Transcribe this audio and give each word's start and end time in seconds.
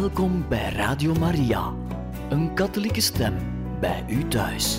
Welkom 0.00 0.48
bij 0.48 0.72
Radio 0.72 1.14
Maria, 1.14 1.72
een 2.28 2.54
katholieke 2.54 3.00
stem 3.00 3.34
bij 3.80 4.04
u 4.08 4.28
thuis. 4.28 4.78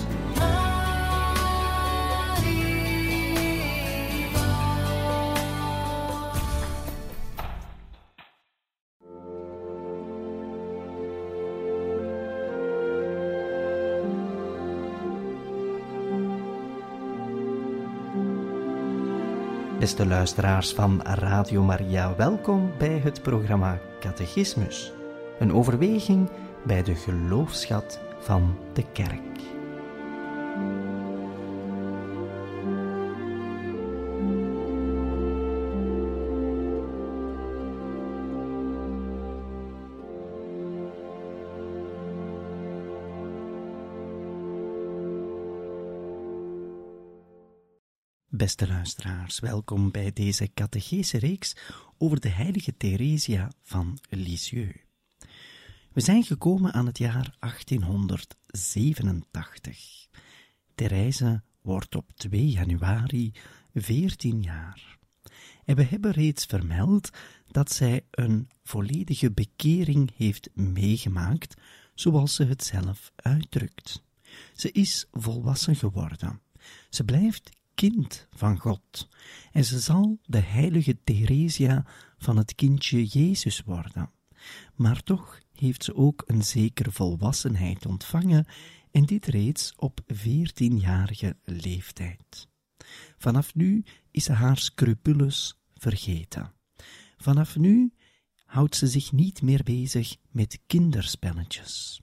Beste 19.78 20.06
luisteraars 20.06 20.72
van 20.72 21.02
Radio 21.02 21.62
Maria, 21.62 22.16
welkom 22.16 22.72
bij 22.78 22.98
het 22.98 23.22
programma 23.22 23.78
Catechismus. 24.00 24.95
Een 25.38 25.52
overweging 25.52 26.30
bij 26.66 26.82
de 26.82 26.94
geloofschat 26.94 28.00
van 28.20 28.58
de 28.72 28.92
kerk. 28.92 29.20
Beste 48.28 48.66
luisteraars, 48.66 49.40
welkom 49.40 49.90
bij 49.90 50.12
deze 50.12 50.52
catechese 50.54 51.18
reeks 51.18 51.56
over 51.98 52.20
de 52.20 52.28
heilige 52.28 52.76
Theresia 52.76 53.50
van 53.62 53.98
Lisieux. 54.08 54.85
We 55.96 56.02
zijn 56.02 56.24
gekomen 56.24 56.72
aan 56.72 56.86
het 56.86 56.98
jaar 56.98 57.36
1887. 57.38 60.06
Therese 60.74 61.42
wordt 61.60 61.96
op 61.96 62.12
2 62.14 62.48
januari 62.48 63.32
14 63.74 64.42
jaar. 64.42 64.98
En 65.64 65.76
we 65.76 65.82
hebben 65.82 66.10
reeds 66.10 66.44
vermeld 66.44 67.10
dat 67.46 67.72
zij 67.72 68.06
een 68.10 68.48
volledige 68.62 69.32
bekering 69.32 70.10
heeft 70.16 70.50
meegemaakt, 70.54 71.54
zoals 71.94 72.34
ze 72.34 72.44
het 72.44 72.64
zelf 72.64 73.12
uitdrukt. 73.16 74.02
Ze 74.54 74.72
is 74.72 75.06
volwassen 75.12 75.76
geworden. 75.76 76.40
Ze 76.90 77.04
blijft 77.04 77.50
kind 77.74 78.26
van 78.30 78.58
God 78.58 79.08
en 79.52 79.64
ze 79.64 79.78
zal 79.78 80.18
de 80.24 80.40
heilige 80.40 80.98
Theresia 81.04 81.84
van 82.18 82.36
het 82.36 82.54
kindje 82.54 83.04
Jezus 83.04 83.60
worden. 83.60 84.10
Maar 84.74 85.02
toch 85.02 85.44
heeft 85.60 85.84
ze 85.84 85.94
ook 85.94 86.22
een 86.26 86.42
zekere 86.42 86.92
volwassenheid 86.92 87.86
ontvangen 87.86 88.46
en 88.90 89.04
dit 89.04 89.26
reeds 89.26 89.72
op 89.76 90.00
veertienjarige 90.06 91.36
leeftijd. 91.44 92.48
Vanaf 93.18 93.54
nu 93.54 93.84
is 94.10 94.24
ze 94.24 94.32
haar 94.32 94.58
scrupules 94.58 95.58
vergeten. 95.74 96.52
Vanaf 97.16 97.56
nu 97.56 97.92
houdt 98.44 98.76
ze 98.76 98.86
zich 98.86 99.12
niet 99.12 99.42
meer 99.42 99.62
bezig 99.62 100.16
met 100.30 100.58
kinderspelletjes. 100.66 102.00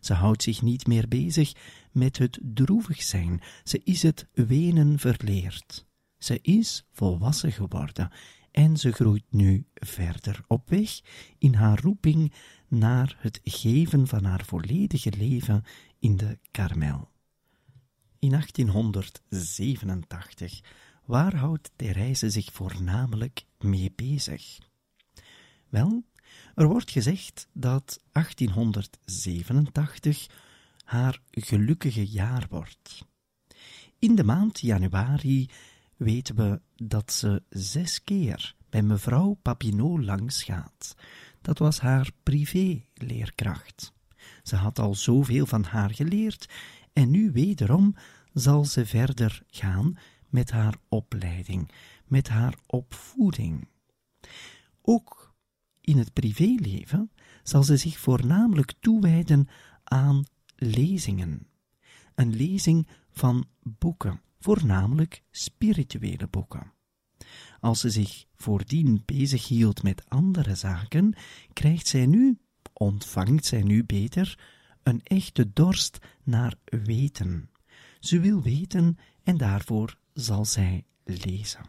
Ze 0.00 0.14
houdt 0.14 0.42
zich 0.42 0.62
niet 0.62 0.86
meer 0.86 1.08
bezig 1.08 1.52
met 1.92 2.18
het 2.18 2.38
droevig 2.42 3.02
zijn. 3.02 3.40
Ze 3.64 3.80
is 3.84 4.02
het 4.02 4.26
wenen 4.32 4.98
verleerd. 4.98 5.86
Ze 6.18 6.38
is 6.42 6.86
volwassen 6.92 7.52
geworden 7.52 8.10
en 8.50 8.76
ze 8.76 8.92
groeit 8.92 9.24
nu 9.30 9.66
verder 9.74 10.40
op 10.46 10.68
weg 10.68 11.00
in 11.38 11.54
haar 11.54 11.80
roeping 11.80 12.32
naar 12.68 13.16
het 13.18 13.40
geven 13.44 14.06
van 14.06 14.24
haar 14.24 14.44
volledige 14.44 15.12
leven 15.16 15.64
in 15.98 16.16
de 16.16 16.38
Karmel. 16.50 17.10
In 18.18 18.30
1887, 18.30 20.60
waar 21.04 21.36
houdt 21.36 21.70
Therese 21.76 22.30
zich 22.30 22.52
voornamelijk 22.52 23.44
mee 23.58 23.92
bezig? 23.96 24.58
Wel, 25.68 26.04
er 26.54 26.68
wordt 26.68 26.90
gezegd 26.90 27.48
dat 27.52 28.00
1887 28.12 30.26
haar 30.84 31.20
gelukkige 31.30 32.06
jaar 32.06 32.46
wordt. 32.50 33.06
In 33.98 34.14
de 34.14 34.24
maand 34.24 34.60
januari 34.60 35.48
weten 35.96 36.36
we 36.36 36.60
dat 36.76 37.12
ze 37.12 37.42
zes 37.48 38.04
keer 38.04 38.54
bij 38.68 38.82
mevrouw 38.82 39.38
Papineau 39.42 40.04
langs 40.04 40.42
gaat. 40.42 40.94
Dat 41.48 41.58
was 41.58 41.80
haar 41.80 42.10
privé-leerkracht. 42.22 43.92
Ze 44.42 44.56
had 44.56 44.78
al 44.78 44.94
zoveel 44.94 45.46
van 45.46 45.64
haar 45.64 45.90
geleerd 45.94 46.48
en 46.92 47.10
nu 47.10 47.32
wederom 47.32 47.94
zal 48.32 48.64
ze 48.64 48.86
verder 48.86 49.42
gaan 49.46 49.98
met 50.28 50.50
haar 50.50 50.74
opleiding, 50.88 51.70
met 52.06 52.28
haar 52.28 52.58
opvoeding. 52.66 53.68
Ook 54.82 55.34
in 55.80 55.98
het 55.98 56.12
privéleven 56.12 57.10
zal 57.42 57.62
ze 57.62 57.76
zich 57.76 57.98
voornamelijk 57.98 58.72
toewijden 58.80 59.48
aan 59.84 60.24
lezingen. 60.56 61.46
Een 62.14 62.36
lezing 62.36 62.88
van 63.10 63.46
boeken, 63.62 64.20
voornamelijk 64.38 65.22
spirituele 65.30 66.26
boeken. 66.26 66.72
Als 67.60 67.80
ze 67.80 67.90
zich 67.90 68.24
voordien 68.34 69.02
bezighield 69.04 69.82
met 69.82 70.04
andere 70.08 70.54
zaken, 70.54 71.14
krijgt 71.52 71.86
zij 71.86 72.06
nu, 72.06 72.38
ontvangt 72.72 73.44
zij 73.44 73.62
nu 73.62 73.84
beter, 73.84 74.38
een 74.82 75.00
echte 75.02 75.52
dorst 75.52 75.98
naar 76.22 76.54
weten. 76.64 77.50
Ze 78.00 78.20
wil 78.20 78.42
weten 78.42 78.98
en 79.22 79.36
daarvoor 79.36 79.98
zal 80.12 80.44
zij 80.44 80.84
lezen. 81.04 81.64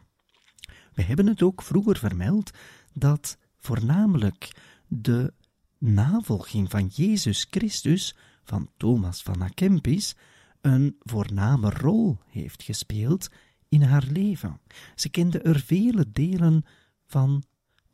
We 0.94 1.02
hebben 1.02 1.28
het 1.28 1.42
ook 1.42 1.62
vroeger 1.62 1.98
vermeld 1.98 2.52
dat 2.94 3.38
voornamelijk 3.58 4.56
de 4.88 5.34
navolging 5.78 6.70
van 6.70 6.88
Jezus 6.88 7.48
Christus 7.50 8.16
van 8.44 8.70
Thomas 8.78 9.24
van 9.24 9.42
Akempis 9.42 10.16
een 10.62 10.96
voorname 11.00 11.70
rol 11.70 12.18
heeft 12.28 12.64
gespeeld 12.64 13.30
in 13.70 13.82
haar 13.82 14.04
leven. 14.04 14.62
Ze 14.96 15.10
kende 15.10 15.40
er 15.40 15.60
vele 15.60 16.12
delen 16.12 16.66
van 17.06 17.44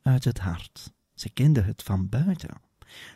uit 0.02 0.24
het 0.24 0.38
hart. 0.38 0.94
Ze 1.14 1.30
kende 1.30 1.60
het 1.60 1.82
van 1.82 2.08
buiten. 2.08 2.60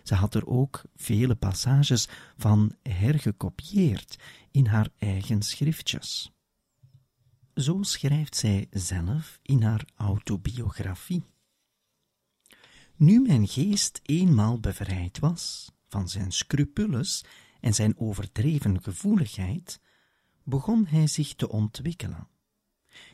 Ze 0.02 0.14
had 0.14 0.34
er 0.34 0.46
ook 0.46 0.82
vele 0.96 1.34
passages 1.34 2.08
van 2.36 2.74
hergekopieerd 2.82 4.18
in 4.50 4.66
haar 4.66 4.88
eigen 4.98 5.42
schriftjes. 5.42 6.32
Zo 7.54 7.82
schrijft 7.82 8.36
zij 8.36 8.66
zelf 8.70 9.38
in 9.42 9.62
haar 9.62 9.84
autobiografie. 9.94 11.24
Nu 12.96 13.20
mijn 13.20 13.48
geest 13.48 14.00
eenmaal 14.02 14.60
bevrijd 14.60 15.18
was 15.18 15.72
van 15.88 16.08
zijn 16.08 16.32
scrupules 16.32 17.24
en 17.60 17.74
zijn 17.74 17.98
overdreven 17.98 18.82
gevoeligheid, 18.82 19.80
begon 20.44 20.86
hij 20.86 21.06
zich 21.06 21.34
te 21.34 21.48
ontwikkelen. 21.48 22.28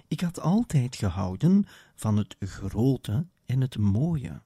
Ik 0.08 0.20
had 0.20 0.40
altijd 0.40 0.96
gehouden 0.96 1.64
van 1.94 2.16
het 2.16 2.36
grote 2.38 3.26
en 3.46 3.60
het 3.60 3.78
mooie, 3.78 4.42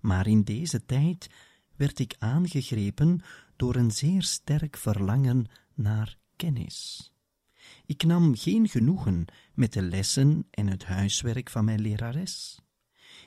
maar 0.00 0.26
in 0.26 0.42
deze 0.42 0.84
tijd 0.84 1.30
werd 1.76 1.98
ik 1.98 2.14
aangegrepen 2.18 3.20
door 3.56 3.76
een 3.76 3.90
zeer 3.90 4.22
sterk 4.22 4.76
verlangen 4.76 5.46
naar 5.74 6.18
kennis. 6.36 7.10
Ik 7.86 8.04
nam 8.04 8.36
geen 8.36 8.68
genoegen 8.68 9.24
met 9.54 9.72
de 9.72 9.82
lessen 9.82 10.46
en 10.50 10.66
het 10.66 10.84
huiswerk 10.84 11.50
van 11.50 11.64
mijn 11.64 11.80
lerares. 11.80 12.60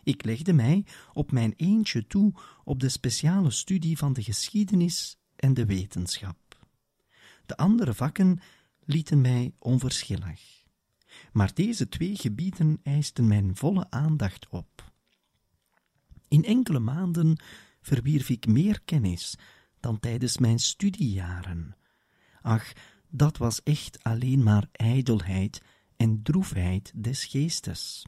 Ik 0.03 0.23
legde 0.23 0.53
mij 0.53 0.85
op 1.13 1.31
mijn 1.31 1.53
eentje 1.55 2.07
toe 2.07 2.33
op 2.63 2.79
de 2.79 2.89
speciale 2.89 3.51
studie 3.51 3.97
van 3.97 4.13
de 4.13 4.23
geschiedenis 4.23 5.17
en 5.35 5.53
de 5.53 5.65
wetenschap. 5.65 6.38
De 7.45 7.57
andere 7.57 7.94
vakken 7.94 8.39
lieten 8.85 9.21
mij 9.21 9.53
onverschillig. 9.59 10.58
Maar 11.31 11.53
deze 11.53 11.89
twee 11.89 12.15
gebieden 12.15 12.79
eisten 12.83 13.27
mijn 13.27 13.55
volle 13.55 13.85
aandacht 13.89 14.47
op. 14.49 14.91
In 16.27 16.45
enkele 16.45 16.79
maanden 16.79 17.39
verwierf 17.81 18.29
ik 18.29 18.47
meer 18.47 18.81
kennis 18.85 19.37
dan 19.79 19.99
tijdens 19.99 20.37
mijn 20.37 20.59
studiejaren. 20.59 21.75
Ach, 22.41 22.73
dat 23.09 23.37
was 23.37 23.63
echt 23.63 24.03
alleen 24.03 24.43
maar 24.43 24.67
ijdelheid 24.71 25.61
en 25.95 26.21
droefheid 26.21 26.91
des 26.95 27.25
geestes. 27.25 28.05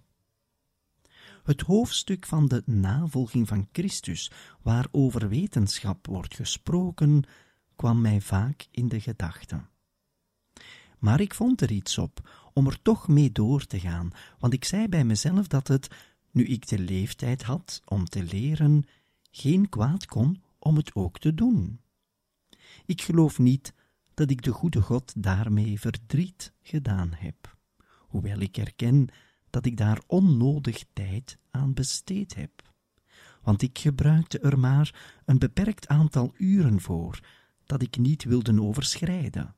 Het 1.44 1.62
hoofdstuk 1.62 2.26
van 2.26 2.48
de 2.48 2.62
navolging 2.66 3.48
van 3.48 3.68
Christus, 3.72 4.32
waarover 4.62 5.30
wetenschap 5.30 6.08
wordt 6.08 6.36
gesproken, 6.36 7.24
kwam 7.76 8.02
mij 8.02 8.22
vaak 8.22 8.68
in 8.72 8.88
de 8.88 9.00
gedachten. 9.00 9.71
Maar 11.02 11.20
ik 11.20 11.34
vond 11.34 11.62
er 11.62 11.72
iets 11.72 11.98
op 11.98 12.30
om 12.54 12.68
er 12.68 12.82
toch 12.82 13.08
mee 13.08 13.32
door 13.32 13.66
te 13.66 13.80
gaan, 13.80 14.12
want 14.40 14.54
ik 14.54 14.66
zei 14.66 14.88
bij 14.88 15.04
mezelf 15.04 15.48
dat 15.48 15.68
het, 15.68 15.88
nu 16.32 16.46
ik 16.46 16.68
de 16.68 16.80
leeftijd 16.80 17.44
had 17.44 17.82
om 17.86 18.06
te 18.06 18.24
leren, 18.24 18.84
geen 19.32 19.70
kwaad 19.70 20.06
kon 20.06 20.44
om 20.60 20.76
het 20.76 20.96
ook 20.96 21.20
te 21.20 21.34
doen. 21.34 21.80
Ik 22.86 23.02
geloof 23.02 23.40
niet 23.40 23.74
dat 24.14 24.30
ik 24.30 24.42
de 24.42 24.52
goede 24.52 24.82
God 24.82 25.14
daarmee 25.24 25.80
verdriet 25.80 26.54
gedaan 26.62 27.12
heb, 27.14 27.58
hoewel 28.08 28.40
ik 28.40 28.58
erken 28.58 29.08
dat 29.50 29.66
ik 29.66 29.78
daar 29.78 30.02
onnodig 30.08 30.84
tijd 30.94 31.38
aan 31.52 31.74
besteed 31.74 32.36
heb. 32.36 32.74
Want 33.42 33.62
ik 33.62 33.78
gebruikte 33.78 34.40
er 34.40 34.60
maar 34.60 35.20
een 35.26 35.40
beperkt 35.40 35.88
aantal 35.88 36.34
uren 36.38 36.82
voor, 36.82 37.20
dat 37.66 37.82
ik 37.82 37.98
niet 37.98 38.24
wilde 38.24 38.62
overschrijden, 38.62 39.56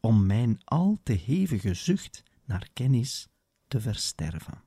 om 0.00 0.26
mijn 0.26 0.60
al 0.64 0.98
te 1.02 1.12
hevige 1.12 1.74
zucht 1.74 2.22
naar 2.44 2.68
kennis 2.72 3.28
te 3.68 3.80
versterven. 3.80 4.62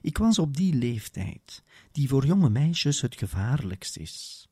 Ik 0.00 0.18
was 0.18 0.38
op 0.38 0.56
die 0.56 0.74
leeftijd, 0.74 1.62
die 1.92 2.08
voor 2.08 2.26
jonge 2.26 2.50
meisjes 2.50 3.00
het 3.00 3.16
gevaarlijkst 3.16 3.96
is. 3.96 4.46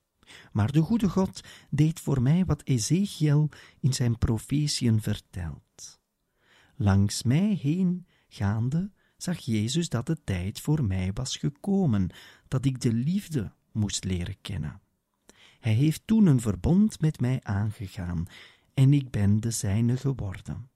Maar 0.53 0.73
de 0.73 0.81
goede 0.81 1.09
God 1.09 1.41
deed 1.71 2.01
voor 2.01 2.23
mij 2.23 2.45
wat 2.45 2.63
Ezekiel 2.65 3.49
in 3.81 3.93
zijn 3.93 4.19
profetieën 4.19 5.03
vertelt. 5.03 6.01
Langs 6.77 7.23
mij 7.23 7.59
heen 7.63 8.07
gaande 8.29 8.91
zag 9.17 9.39
Jezus 9.39 9.89
dat 9.89 10.07
de 10.07 10.25
tijd 10.25 10.61
voor 10.61 10.85
mij 10.85 11.11
was 11.13 11.37
gekomen, 11.37 12.11
dat 12.49 12.65
ik 12.65 12.81
de 12.81 12.93
liefde 12.93 13.53
moest 13.73 14.05
leren 14.05 14.41
kennen. 14.41 14.81
Hij 15.61 15.73
heeft 15.73 16.03
toen 16.05 16.27
een 16.27 16.41
verbond 16.41 17.01
met 17.01 17.21
mij 17.21 17.39
aangegaan, 17.43 18.27
en 18.75 18.93
ik 18.93 19.11
ben 19.11 19.41
de 19.41 19.51
zijne 19.51 19.97
geworden. 19.97 20.71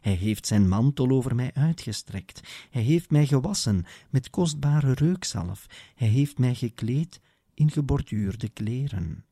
Hij 0.00 0.14
heeft 0.14 0.46
zijn 0.46 0.68
mantel 0.68 1.10
over 1.10 1.34
mij 1.34 1.50
uitgestrekt. 1.54 2.40
Hij 2.70 2.82
heeft 2.82 3.10
mij 3.10 3.26
gewassen 3.26 3.84
met 4.10 4.30
kostbare 4.30 4.92
reukzalf. 4.92 5.66
Hij 5.94 6.08
heeft 6.08 6.38
mij 6.38 6.54
gekleed 6.54 7.20
in 7.54 7.70
geborduurde 7.70 8.48
kleren. 8.48 9.24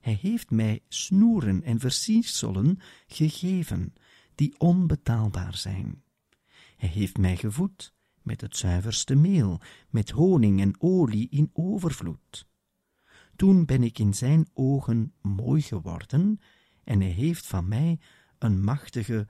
Hij 0.00 0.18
heeft 0.20 0.50
mij 0.50 0.80
snoeren 0.88 1.62
en 1.62 1.78
versierselen 1.78 2.78
gegeven, 3.06 3.94
die 4.34 4.54
onbetaalbaar 4.58 5.56
zijn. 5.56 6.02
Hij 6.76 6.88
heeft 6.88 7.18
mij 7.18 7.36
gevoed 7.36 7.94
met 8.22 8.40
het 8.40 8.56
zuiverste 8.56 9.14
meel, 9.14 9.60
met 9.90 10.10
honing 10.10 10.60
en 10.60 10.74
olie 10.78 11.28
in 11.30 11.50
overvloed. 11.52 12.46
Toen 13.36 13.64
ben 13.64 13.82
ik 13.82 13.98
in 13.98 14.14
zijn 14.14 14.48
ogen 14.54 15.12
mooi 15.20 15.62
geworden, 15.62 16.40
en 16.84 17.00
hij 17.00 17.10
heeft 17.10 17.46
van 17.46 17.68
mij 17.68 18.00
een 18.38 18.64
machtige 18.64 19.26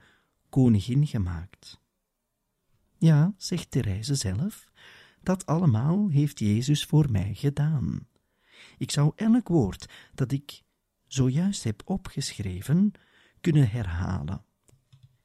koningin 0.49 1.07
gemaakt. 1.07 1.81
Ja, 2.97 3.33
zegt 3.37 3.71
Therese 3.71 4.15
zelf, 4.15 4.71
dat 5.21 5.45
allemaal 5.45 6.09
heeft 6.09 6.39
Jezus 6.39 6.85
voor 6.85 7.11
mij 7.11 7.33
gedaan. 7.33 8.07
Ik 8.77 8.91
zou 8.91 9.11
elk 9.15 9.47
woord 9.47 9.89
dat 10.13 10.31
ik 10.31 10.63
zojuist 11.07 11.63
heb 11.63 11.81
opgeschreven 11.85 12.91
kunnen 13.41 13.69
herhalen 13.69 14.45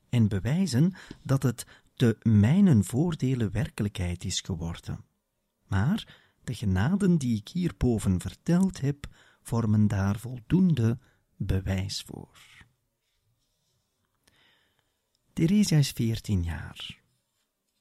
en 0.08 0.28
bewijzen 0.28 0.94
dat 1.22 1.42
het 1.42 1.66
te 1.94 2.16
mijnen 2.22 2.84
voordelen 2.84 3.50
werkelijkheid 3.52 4.24
is 4.24 4.40
geworden. 4.40 5.04
Maar 5.66 6.16
de 6.44 6.54
genaden 6.54 7.19
die 7.19 7.36
ik 7.36 7.48
hierboven 7.48 8.20
verteld 8.20 8.81
heb, 8.81 9.06
vormen 9.42 9.88
daar 9.88 10.19
voldoende 10.19 10.98
bewijs 11.38 12.02
voor. 12.02 12.38
Theresia 15.32 15.79
is 15.79 15.90
veertien 15.90 16.43
jaar. 16.43 17.00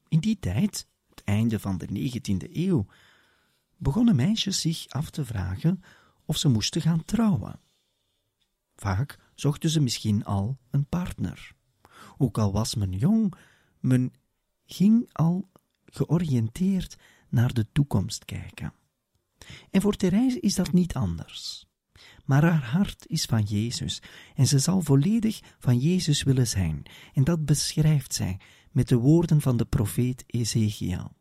In 0.07 0.19
die 0.19 0.39
tijd, 0.39 0.87
het 1.09 1.23
einde 1.23 1.59
van 1.59 1.77
de 1.77 1.87
negentiende 1.89 2.57
eeuw, 2.57 2.85
begonnen 3.77 4.15
meisjes 4.15 4.61
zich 4.61 4.87
af 4.87 5.09
te 5.09 5.25
vragen 5.25 5.83
of 6.25 6.37
ze 6.37 6.49
moesten 6.49 6.81
gaan 6.81 7.05
trouwen. 7.05 7.59
Vaak 8.75 9.19
zochten 9.35 9.69
ze 9.69 9.79
misschien 9.79 10.25
al 10.25 10.57
een 10.69 10.85
partner. 10.85 11.55
Ook 12.17 12.37
al 12.37 12.51
was 12.51 12.75
men 12.75 12.91
jong, 12.91 13.33
men 13.79 14.13
ging 14.65 15.09
al 15.11 15.49
georiënteerd 15.85 16.97
naar 17.29 17.53
de 17.53 17.71
toekomst 17.71 18.25
kijken. 18.25 18.73
En 19.71 19.81
voor 19.81 19.95
Therese 19.95 20.39
is 20.39 20.55
dat 20.55 20.71
niet 20.71 20.93
anders. 20.93 21.66
Maar 22.27 22.43
haar 22.43 22.63
hart 22.63 23.05
is 23.07 23.25
van 23.25 23.41
Jezus 23.41 24.01
en 24.35 24.47
ze 24.47 24.59
zal 24.59 24.81
volledig 24.81 25.39
van 25.59 25.77
Jezus 25.77 26.23
willen 26.23 26.47
zijn. 26.47 26.83
En 27.13 27.23
dat 27.23 27.45
beschrijft 27.45 28.13
zij 28.13 28.39
met 28.71 28.87
de 28.87 28.95
woorden 28.95 29.41
van 29.41 29.57
de 29.57 29.65
profeet 29.65 30.23
Ezekiel. 30.27 31.11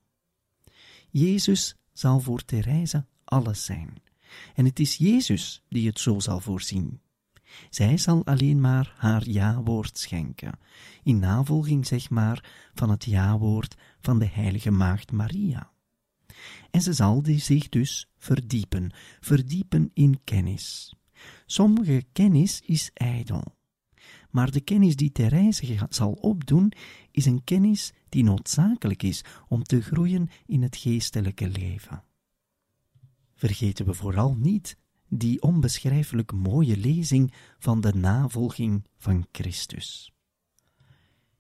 Jezus 1.11 1.77
zal 1.93 2.21
voor 2.21 2.45
Therese 2.45 3.07
alles 3.25 3.65
zijn. 3.65 4.03
En 4.55 4.65
het 4.65 4.79
is 4.79 4.97
Jezus 4.97 5.63
die 5.69 5.87
het 5.87 6.01
zo 6.01 6.19
zal 6.19 6.41
voorzien. 6.41 7.01
Zij 7.71 7.97
zal 7.97 8.25
alleen 8.25 8.61
maar 8.61 8.95
haar 8.97 9.29
ja-woord 9.29 9.99
schenken, 9.99 10.59
in 11.03 11.19
navolging 11.19 11.87
zeg 11.87 12.11
maar 12.11 12.45
van 12.75 12.91
het 12.91 13.05
ja-woord 13.05 13.77
van 14.01 14.19
de 14.19 14.27
heilige 14.27 14.71
maagd 14.71 15.13
Maria. 15.13 15.71
En 16.71 16.81
ze 16.81 16.93
zal 16.93 17.23
zich 17.27 17.69
dus 17.69 18.09
verdiepen, 18.17 18.93
verdiepen 19.21 19.91
in 19.95 20.21
kennis. 20.25 20.95
Sommige 21.47 22.05
kennis 22.13 22.63
is 22.65 22.91
ijdel. 22.95 23.55
Maar 24.31 24.51
de 24.51 24.61
kennis 24.61 24.97
die 24.97 25.13
Therese 25.13 25.87
zal 25.89 26.13
opdoen, 26.13 26.73
is 27.11 27.25
een 27.25 27.45
kennis 27.45 27.93
die 28.09 28.25
noodzakelijk 28.25 29.03
is 29.03 29.25
om 29.49 29.63
te 29.63 29.83
groeien 29.83 30.29
in 30.47 30.63
het 30.63 30.77
geestelijke 30.77 31.49
leven. 31.49 32.03
Vergeten 33.35 33.87
we 33.87 33.95
vooral 33.95 34.35
niet 34.35 34.77
die 35.09 35.43
onbeschrijfelijk 35.43 36.33
mooie 36.33 36.77
lezing 36.77 37.33
van 37.59 37.81
de 37.81 37.95
navolging 37.95 38.85
van 38.97 39.27
Christus. 39.33 40.13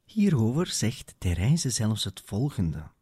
Hierover 0.05 0.67
zegt 0.67 1.15
Therese 1.19 1.71
zelfs 1.71 2.05
het 2.05 2.23
volgende. 2.25 2.95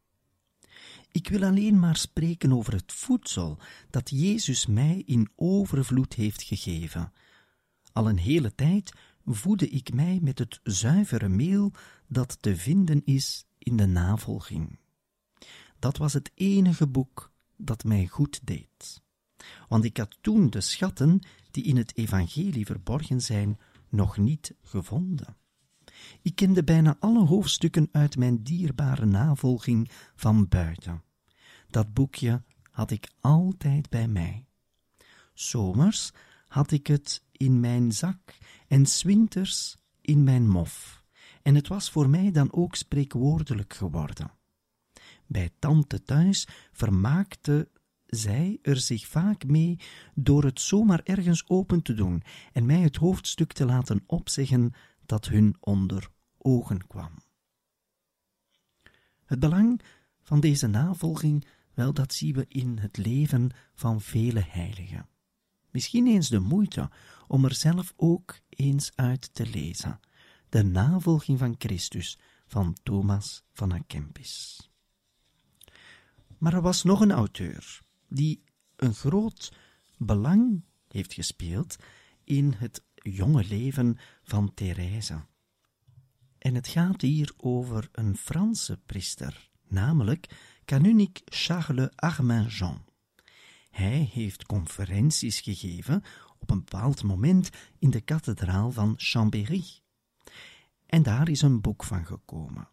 Ik 1.14 1.28
wil 1.28 1.42
alleen 1.44 1.78
maar 1.78 1.96
spreken 1.96 2.52
over 2.52 2.72
het 2.72 2.92
voedsel 2.92 3.58
dat 3.90 4.10
Jezus 4.10 4.66
mij 4.66 5.02
in 5.06 5.30
overvloed 5.36 6.14
heeft 6.14 6.42
gegeven. 6.42 7.12
Al 7.92 8.08
een 8.08 8.18
hele 8.18 8.54
tijd 8.54 8.92
voedde 9.24 9.68
ik 9.68 9.92
mij 9.92 10.18
met 10.22 10.38
het 10.38 10.60
zuivere 10.62 11.28
meel 11.28 11.72
dat 12.06 12.42
te 12.42 12.56
vinden 12.56 13.02
is 13.04 13.46
in 13.58 13.76
de 13.76 13.86
navolging. 13.86 14.78
Dat 15.78 15.96
was 15.96 16.12
het 16.12 16.30
enige 16.34 16.86
boek 16.86 17.32
dat 17.56 17.84
mij 17.84 18.06
goed 18.06 18.40
deed. 18.46 19.02
Want 19.68 19.84
ik 19.84 19.96
had 19.96 20.18
toen 20.20 20.50
de 20.50 20.60
schatten 20.60 21.20
die 21.50 21.64
in 21.64 21.76
het 21.76 21.96
evangelie 21.96 22.66
verborgen 22.66 23.20
zijn, 23.20 23.58
nog 23.88 24.16
niet 24.16 24.54
gevonden. 24.62 25.36
Ik 26.22 26.34
kende 26.34 26.64
bijna 26.64 26.96
alle 27.00 27.26
hoofdstukken 27.26 27.88
uit 27.92 28.16
mijn 28.16 28.42
dierbare 28.42 29.06
navolging 29.06 29.90
van 30.14 30.48
buiten. 30.48 31.02
Dat 31.68 31.92
boekje 31.92 32.42
had 32.70 32.90
ik 32.90 33.10
altijd 33.20 33.90
bij 33.90 34.08
mij. 34.08 34.46
Zomers 35.34 36.12
had 36.48 36.70
ik 36.70 36.86
het 36.86 37.22
in 37.32 37.60
mijn 37.60 37.92
zak 37.92 38.38
en 38.68 38.86
swinters 38.86 39.76
in 40.00 40.24
mijn 40.24 40.48
mof, 40.48 41.04
en 41.42 41.54
het 41.54 41.68
was 41.68 41.90
voor 41.90 42.08
mij 42.08 42.30
dan 42.30 42.52
ook 42.52 42.74
spreekwoordelijk 42.74 43.74
geworden. 43.74 44.32
Bij 45.26 45.50
tante 45.58 46.02
thuis 46.02 46.48
vermaakte 46.72 47.68
zij 48.06 48.58
er 48.62 48.76
zich 48.76 49.06
vaak 49.06 49.46
mee 49.46 49.78
door 50.14 50.44
het 50.44 50.60
zomaar 50.60 51.00
ergens 51.04 51.48
open 51.48 51.82
te 51.82 51.94
doen 51.94 52.22
en 52.52 52.66
mij 52.66 52.80
het 52.80 52.96
hoofdstuk 52.96 53.52
te 53.52 53.64
laten 53.64 54.02
opzeggen 54.06 54.72
dat 55.06 55.26
hun 55.26 55.56
onder 55.60 56.08
ogen 56.38 56.86
kwam. 56.86 57.12
Het 59.24 59.38
belang 59.38 59.80
van 60.22 60.40
deze 60.40 60.66
navolging, 60.66 61.46
wel 61.74 61.92
dat 61.92 62.14
zien 62.14 62.34
we 62.34 62.44
in 62.48 62.78
het 62.78 62.96
leven 62.96 63.50
van 63.74 64.00
vele 64.00 64.44
heiligen. 64.48 65.08
Misschien 65.70 66.06
eens 66.06 66.28
de 66.28 66.38
moeite 66.38 66.90
om 67.26 67.44
er 67.44 67.54
zelf 67.54 67.92
ook 67.96 68.40
eens 68.48 68.92
uit 68.94 69.34
te 69.34 69.46
lezen. 69.46 70.00
De 70.48 70.62
navolging 70.62 71.38
van 71.38 71.54
Christus 71.58 72.18
van 72.46 72.76
Thomas 72.82 73.44
van 73.52 73.72
Akempis. 73.72 74.68
Maar 76.38 76.54
er 76.54 76.60
was 76.60 76.82
nog 76.82 77.00
een 77.00 77.12
auteur 77.12 77.80
die 78.08 78.42
een 78.76 78.94
groot 78.94 79.52
belang 79.98 80.64
heeft 80.88 81.12
gespeeld 81.12 81.76
in 82.24 82.52
het 82.56 82.82
jonge 83.10 83.44
leven 83.44 83.98
van 84.22 84.54
Therese. 84.54 85.24
En 86.38 86.54
het 86.54 86.68
gaat 86.68 87.00
hier 87.00 87.32
over 87.36 87.88
een 87.92 88.16
Franse 88.16 88.80
priester, 88.86 89.50
namelijk 89.68 90.26
kanuniek 90.64 91.20
Charles 91.24 91.88
Armingeon. 91.94 92.78
Hij 93.70 94.10
heeft 94.12 94.46
conferenties 94.46 95.40
gegeven 95.40 96.02
op 96.38 96.50
een 96.50 96.64
bepaald 96.64 97.02
moment 97.02 97.50
in 97.78 97.90
de 97.90 98.00
kathedraal 98.00 98.72
van 98.72 98.94
Chambéry. 98.96 99.64
En 100.86 101.02
daar 101.02 101.28
is 101.28 101.42
een 101.42 101.60
boek 101.60 101.84
van 101.84 102.06
gekomen. 102.06 102.68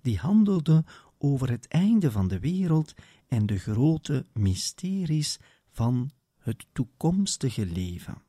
Die 0.00 0.18
handelde 0.18 0.84
over 1.18 1.50
het 1.50 1.68
einde 1.68 2.10
van 2.10 2.28
de 2.28 2.38
wereld 2.38 2.94
en 3.26 3.46
de 3.46 3.58
grote 3.58 4.26
mysteries 4.32 5.38
van 5.70 6.10
het 6.38 6.66
toekomstige 6.72 7.66
leven. 7.66 8.22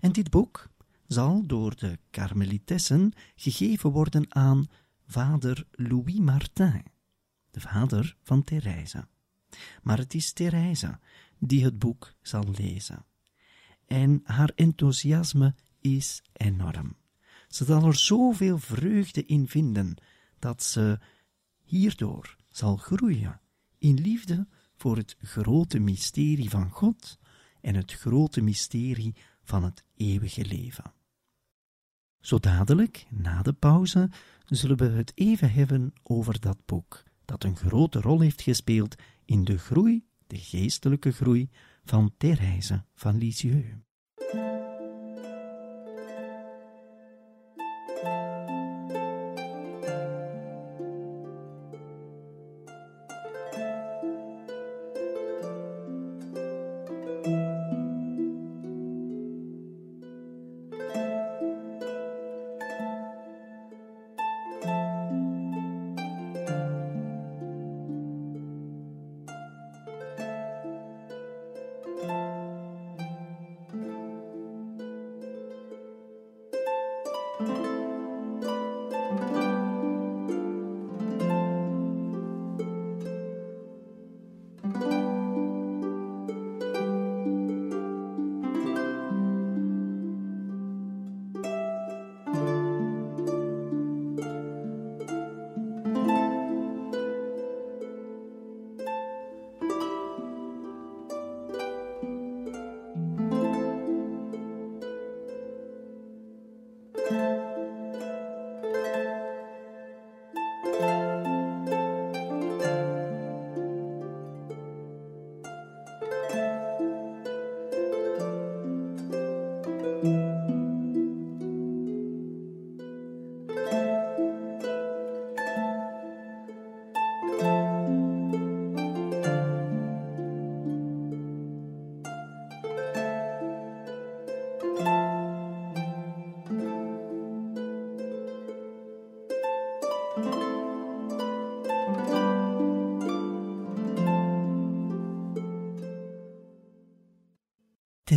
En 0.00 0.12
dit 0.12 0.30
boek 0.30 0.68
zal 1.06 1.46
door 1.46 1.76
de 1.76 1.98
karmelitessen 2.10 3.12
gegeven 3.34 3.90
worden 3.90 4.34
aan 4.34 4.66
vader 5.06 5.66
Louis 5.70 6.18
Martin, 6.18 6.84
de 7.50 7.60
vader 7.60 8.16
van 8.22 8.44
Therese. 8.44 9.08
Maar 9.82 9.98
het 9.98 10.14
is 10.14 10.32
Therese 10.32 10.98
die 11.38 11.64
het 11.64 11.78
boek 11.78 12.14
zal 12.22 12.44
lezen. 12.58 13.04
En 13.86 14.20
haar 14.24 14.52
enthousiasme 14.54 15.54
is 15.80 16.22
enorm. 16.32 16.96
Ze 17.48 17.64
zal 17.64 17.86
er 17.86 17.96
zoveel 17.96 18.58
vreugde 18.58 19.24
in 19.24 19.48
vinden 19.48 19.96
dat 20.38 20.62
ze 20.62 20.98
hierdoor 21.64 22.36
zal 22.50 22.76
groeien 22.76 23.40
in 23.78 24.00
liefde 24.00 24.46
voor 24.76 24.96
het 24.96 25.16
grote 25.20 25.78
mysterie 25.78 26.50
van 26.50 26.70
God 26.70 27.18
en 27.60 27.74
het 27.74 27.92
grote 27.92 28.40
mysterie 28.40 29.14
van 29.46 29.64
het 29.64 29.84
eeuwige 29.96 30.44
leven. 30.44 30.92
Zo 32.20 32.38
dadelijk, 32.38 33.06
na 33.10 33.42
de 33.42 33.52
pauze, 33.52 34.10
zullen 34.44 34.76
we 34.76 34.84
het 34.84 35.12
even 35.14 35.52
hebben 35.52 35.92
over 36.02 36.40
dat 36.40 36.58
boek, 36.64 37.02
dat 37.24 37.44
een 37.44 37.56
grote 37.56 38.00
rol 38.00 38.20
heeft 38.20 38.42
gespeeld 38.42 38.94
in 39.24 39.44
de 39.44 39.58
groei, 39.58 40.06
de 40.26 40.38
geestelijke 40.38 41.12
groei, 41.12 41.50
van 41.84 42.14
Therese 42.16 42.84
van 42.94 43.18
Lisieux. 43.18 43.85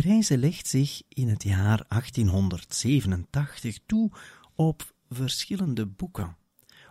Therese 0.00 0.38
legt 0.38 0.66
zich 0.66 1.02
in 1.08 1.28
het 1.28 1.42
jaar 1.42 1.84
1887 1.88 3.78
toe 3.86 4.10
op 4.54 4.94
verschillende 5.08 5.86
boeken, 5.86 6.36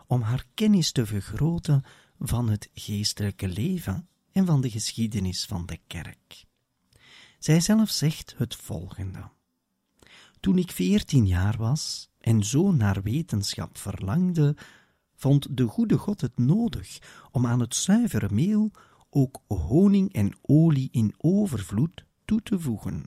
om 0.08 0.22
haar 0.22 0.46
kennis 0.54 0.92
te 0.92 1.06
vergroten 1.06 1.84
van 2.20 2.50
het 2.50 2.70
geestelijke 2.74 3.48
leven 3.48 4.08
en 4.32 4.46
van 4.46 4.62
de 4.62 4.70
geschiedenis 4.70 5.46
van 5.46 5.66
de 5.66 5.80
kerk. 5.88 6.46
Zij 7.40 7.60
zelf 7.60 7.90
zegt 7.90 8.36
het 8.38 8.56
volgende. 8.56 9.30
Toen 10.40 10.58
ik 10.58 10.72
veertien 10.72 11.28
jaar 11.28 11.58
was 11.58 12.10
en 12.20 12.44
zo 12.44 12.72
naar 12.72 13.02
wetenschap 13.02 13.78
verlangde, 13.78 14.56
vond 15.16 15.58
de 15.58 15.66
goede 15.66 15.98
God 15.98 16.22
het 16.22 16.38
nodig 16.38 17.00
om 17.32 17.46
aan 17.46 17.60
het 17.60 17.76
zuivere 17.76 18.30
meel 18.32 18.72
ook 19.10 19.42
honing 19.48 20.14
en 20.14 20.38
olie 20.42 20.90
in 20.92 21.14
overvloed 21.18 22.08
te 22.38 22.60
voegen. 22.60 23.06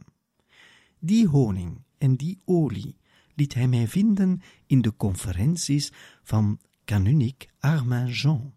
Die 0.99 1.29
honing 1.29 1.83
en 1.99 2.17
die 2.17 2.39
olie 2.45 2.97
liet 3.35 3.55
hij 3.55 3.69
mij 3.69 3.89
vinden 3.89 4.41
in 4.67 4.81
de 4.81 4.97
conferenties 4.97 5.93
van 6.23 6.59
kanuniek 6.85 7.49
Armand 7.59 8.19
Jean 8.19 8.55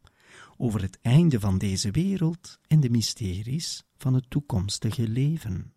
over 0.58 0.82
het 0.82 1.00
einde 1.02 1.40
van 1.40 1.58
deze 1.58 1.92
wereld 1.92 2.60
en 2.68 2.80
de 2.80 2.90
mysteries 2.90 3.84
van 3.98 4.14
het 4.14 4.30
toekomstige 4.30 5.08
leven. 5.08 5.74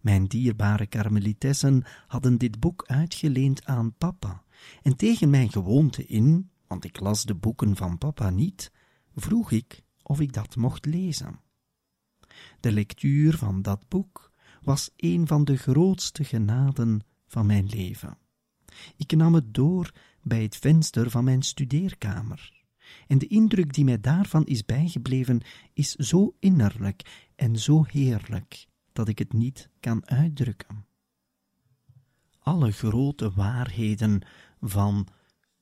Mijn 0.00 0.24
dierbare 0.24 0.86
karmelitessen 0.86 1.84
hadden 2.06 2.38
dit 2.38 2.60
boek 2.60 2.84
uitgeleend 2.86 3.64
aan 3.64 3.94
papa, 3.94 4.42
en 4.82 4.96
tegen 4.96 5.30
mijn 5.30 5.52
gewoonte 5.52 6.06
in, 6.06 6.50
want 6.66 6.84
ik 6.84 7.00
las 7.00 7.24
de 7.24 7.34
boeken 7.34 7.76
van 7.76 7.98
papa 7.98 8.30
niet, 8.30 8.72
vroeg 9.14 9.50
ik 9.50 9.82
of 10.02 10.20
ik 10.20 10.32
dat 10.32 10.56
mocht 10.56 10.86
lezen. 10.86 11.40
De 12.64 12.72
lectuur 12.72 13.36
van 13.36 13.62
dat 13.62 13.88
boek 13.88 14.32
was 14.62 14.90
een 14.96 15.26
van 15.26 15.44
de 15.44 15.56
grootste 15.56 16.24
genaden 16.24 17.00
van 17.26 17.46
mijn 17.46 17.66
leven. 17.66 18.18
Ik 18.96 19.16
nam 19.16 19.34
het 19.34 19.54
door 19.54 19.92
bij 20.22 20.42
het 20.42 20.56
venster 20.56 21.10
van 21.10 21.24
mijn 21.24 21.42
studeerkamer. 21.42 22.64
En 23.06 23.18
de 23.18 23.26
indruk 23.26 23.72
die 23.72 23.84
mij 23.84 24.00
daarvan 24.00 24.46
is 24.46 24.64
bijgebleven, 24.64 25.40
is 25.72 25.94
zo 25.94 26.36
innerlijk 26.38 27.28
en 27.36 27.58
zo 27.58 27.84
heerlijk 27.84 28.66
dat 28.92 29.08
ik 29.08 29.18
het 29.18 29.32
niet 29.32 29.68
kan 29.80 30.08
uitdrukken. 30.08 30.86
Alle 32.38 32.70
grote 32.70 33.32
waarheden 33.32 34.22
van 34.60 35.06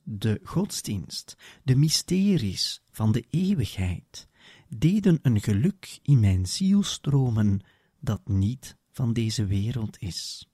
de 0.02 0.40
godsdienst, 0.42 1.37
de 1.62 1.76
mysteries 1.76 2.82
van 2.90 3.12
de 3.12 3.25
eeuwigheid, 3.30 4.30
deden 4.76 5.18
een 5.22 5.40
geluk 5.40 5.98
in 6.02 6.20
mijn 6.20 6.46
ziel 6.46 6.82
stromen 6.82 7.60
dat 8.00 8.28
niet 8.28 8.76
van 8.90 9.12
deze 9.12 9.46
wereld 9.46 9.98
is. 10.00 10.48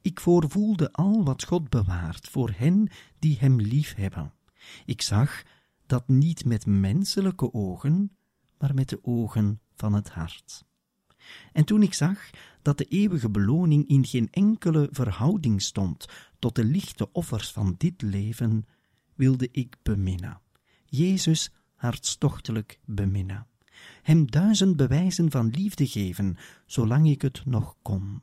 Ik 0.00 0.20
voorvoelde 0.20 0.92
al 0.92 1.24
wat 1.24 1.44
God 1.44 1.68
bewaart 1.68 2.28
voor 2.28 2.52
hen 2.56 2.88
die 3.18 3.36
Hem 3.38 3.60
liefhebben. 3.60 4.32
Ik 4.84 5.02
zag 5.02 5.42
dat 5.86 6.08
niet 6.08 6.44
met 6.44 6.66
menselijke 6.66 7.52
ogen, 7.52 8.16
maar 8.58 8.74
met 8.74 8.88
de 8.88 8.98
ogen 9.02 9.60
van 9.74 9.92
het 9.92 10.10
hart. 10.10 10.64
En 11.52 11.64
toen 11.64 11.82
ik 11.82 11.94
zag 11.94 12.30
dat 12.62 12.78
de 12.78 12.84
eeuwige 12.84 13.30
beloning 13.30 13.88
in 13.88 14.06
geen 14.06 14.28
enkele 14.30 14.88
verhouding 14.90 15.62
stond 15.62 16.06
tot 16.38 16.54
de 16.54 16.64
lichte 16.64 17.12
offers 17.12 17.52
van 17.52 17.74
dit 17.78 18.02
leven, 18.02 18.66
wilde 19.14 19.48
ik 19.52 19.76
beminnen. 19.82 20.40
Jezus 20.86 21.50
hartstochtelijk 21.80 22.80
beminnen. 22.84 23.46
Hem 24.02 24.30
duizend 24.30 24.76
bewijzen 24.76 25.30
van 25.30 25.50
liefde 25.50 25.86
geven, 25.86 26.36
zolang 26.66 27.08
ik 27.08 27.22
het 27.22 27.42
nog 27.44 27.76
kon. 27.82 28.22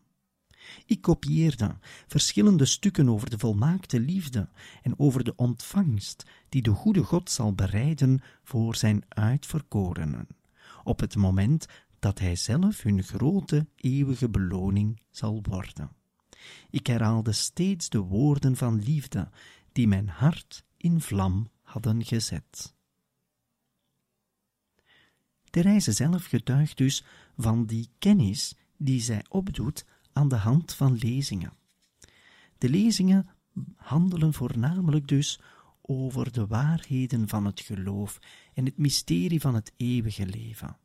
Ik 0.85 1.01
kopieerde 1.01 1.77
verschillende 2.07 2.65
stukken 2.65 3.09
over 3.09 3.29
de 3.29 3.37
volmaakte 3.39 3.99
liefde 3.99 4.49
en 4.81 4.99
over 4.99 5.23
de 5.23 5.35
ontvangst 5.35 6.23
die 6.49 6.61
de 6.61 6.71
goede 6.71 7.03
God 7.03 7.31
zal 7.31 7.53
bereiden 7.53 8.21
voor 8.43 8.75
zijn 8.75 9.03
uitverkorenen, 9.07 10.27
op 10.83 10.99
het 10.99 11.15
moment 11.15 11.65
dat 11.99 12.19
hij 12.19 12.35
zelf 12.35 12.81
hun 12.81 13.03
grote 13.03 13.67
eeuwige 13.75 14.29
beloning 14.29 15.01
zal 15.09 15.39
worden. 15.41 15.91
Ik 16.69 16.87
herhaalde 16.87 17.31
steeds 17.31 17.89
de 17.89 17.99
woorden 17.99 18.55
van 18.55 18.83
liefde 18.83 19.29
die 19.71 19.87
mijn 19.87 20.09
hart 20.09 20.65
in 20.77 21.01
vlam 21.01 21.49
hadden 21.61 22.05
gezet. 22.05 22.75
Therese 25.50 25.92
zelf 25.92 26.25
getuigt 26.25 26.77
dus 26.77 27.04
van 27.38 27.66
die 27.66 27.89
kennis 28.00 28.56
die 28.77 29.01
zij 29.01 29.25
opdoet 29.30 29.86
aan 30.13 30.27
de 30.27 30.36
hand 30.36 30.74
van 30.74 30.96
lezingen. 30.96 31.54
De 32.58 32.70
lezingen 32.70 33.30
handelen 33.75 34.34
voornamelijk 34.34 35.08
dus 35.08 35.39
over 35.82 36.32
de 36.32 36.48
waarheden 36.48 37.27
van 37.27 37.46
het 37.46 37.60
geloof 37.60 38.20
en 38.54 38.66
het 38.66 38.77
mysterie 38.77 39.42
van 39.42 39.56
het 39.56 39.74
eeuwige 39.77 40.25
leven. 40.25 40.77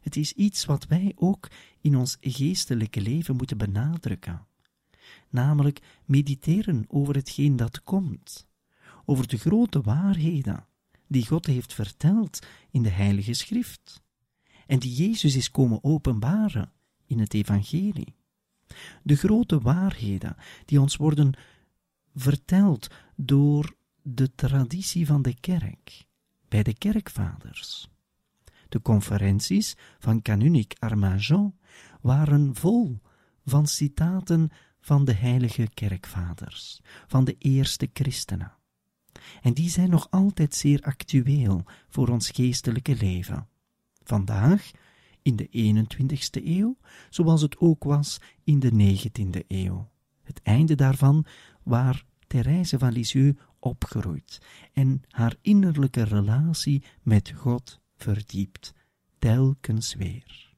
Het 0.00 0.16
is 0.16 0.32
iets 0.32 0.64
wat 0.64 0.86
wij 0.86 1.12
ook 1.14 1.48
in 1.80 1.96
ons 1.96 2.16
geestelijke 2.20 3.00
leven 3.00 3.36
moeten 3.36 3.58
benadrukken, 3.58 4.46
namelijk 5.28 5.80
mediteren 6.04 6.84
over 6.88 7.14
hetgeen 7.14 7.56
dat 7.56 7.82
komt, 7.82 8.46
over 9.04 9.28
de 9.28 9.38
grote 9.38 9.80
waarheden 9.80 10.66
die 11.12 11.26
God 11.26 11.46
heeft 11.46 11.74
verteld 11.74 12.46
in 12.70 12.82
de 12.82 12.88
Heilige 12.88 13.32
Schrift 13.32 14.02
en 14.66 14.78
die 14.78 14.94
Jezus 14.94 15.36
is 15.36 15.50
komen 15.50 15.84
openbaren 15.84 16.72
in 17.06 17.18
het 17.18 17.34
Evangelie. 17.34 18.14
De 19.02 19.16
grote 19.16 19.60
waarheden 19.60 20.36
die 20.64 20.80
ons 20.80 20.96
worden 20.96 21.32
verteld 22.14 22.90
door 23.16 23.76
de 24.02 24.34
traditie 24.34 25.06
van 25.06 25.22
de 25.22 25.34
kerk, 25.40 26.06
bij 26.48 26.62
de 26.62 26.74
kerkvaders. 26.74 27.90
De 28.68 28.82
conferenties 28.82 29.76
van 29.98 30.22
Canunic 30.22 30.76
Armageant 30.78 31.54
waren 32.00 32.54
vol 32.54 33.00
van 33.44 33.66
citaten 33.66 34.50
van 34.80 35.04
de 35.04 35.14
heilige 35.14 35.68
kerkvaders, 35.74 36.80
van 37.06 37.24
de 37.24 37.36
eerste 37.38 37.90
christenen. 37.92 38.52
En 39.42 39.52
die 39.52 39.70
zijn 39.70 39.90
nog 39.90 40.10
altijd 40.10 40.54
zeer 40.54 40.80
actueel 40.80 41.64
voor 41.88 42.08
ons 42.08 42.30
geestelijke 42.30 42.96
leven. 42.96 43.48
Vandaag, 44.04 44.70
in 45.22 45.36
de 45.36 45.48
21ste 45.48 46.44
eeuw, 46.44 46.76
zoals 47.10 47.42
het 47.42 47.58
ook 47.58 47.84
was 47.84 48.20
in 48.44 48.60
de 48.60 48.70
19e 48.70 49.46
eeuw. 49.48 49.90
Het 50.22 50.40
einde 50.42 50.74
daarvan 50.74 51.26
waar 51.62 52.04
Therese 52.26 52.78
van 52.78 52.92
Lisieux 52.92 53.40
opgroeit 53.58 54.38
en 54.72 55.02
haar 55.08 55.36
innerlijke 55.40 56.02
relatie 56.02 56.84
met 57.02 57.32
God 57.36 57.80
verdiept, 57.96 58.74
telkens 59.18 59.94
weer. 59.94 60.54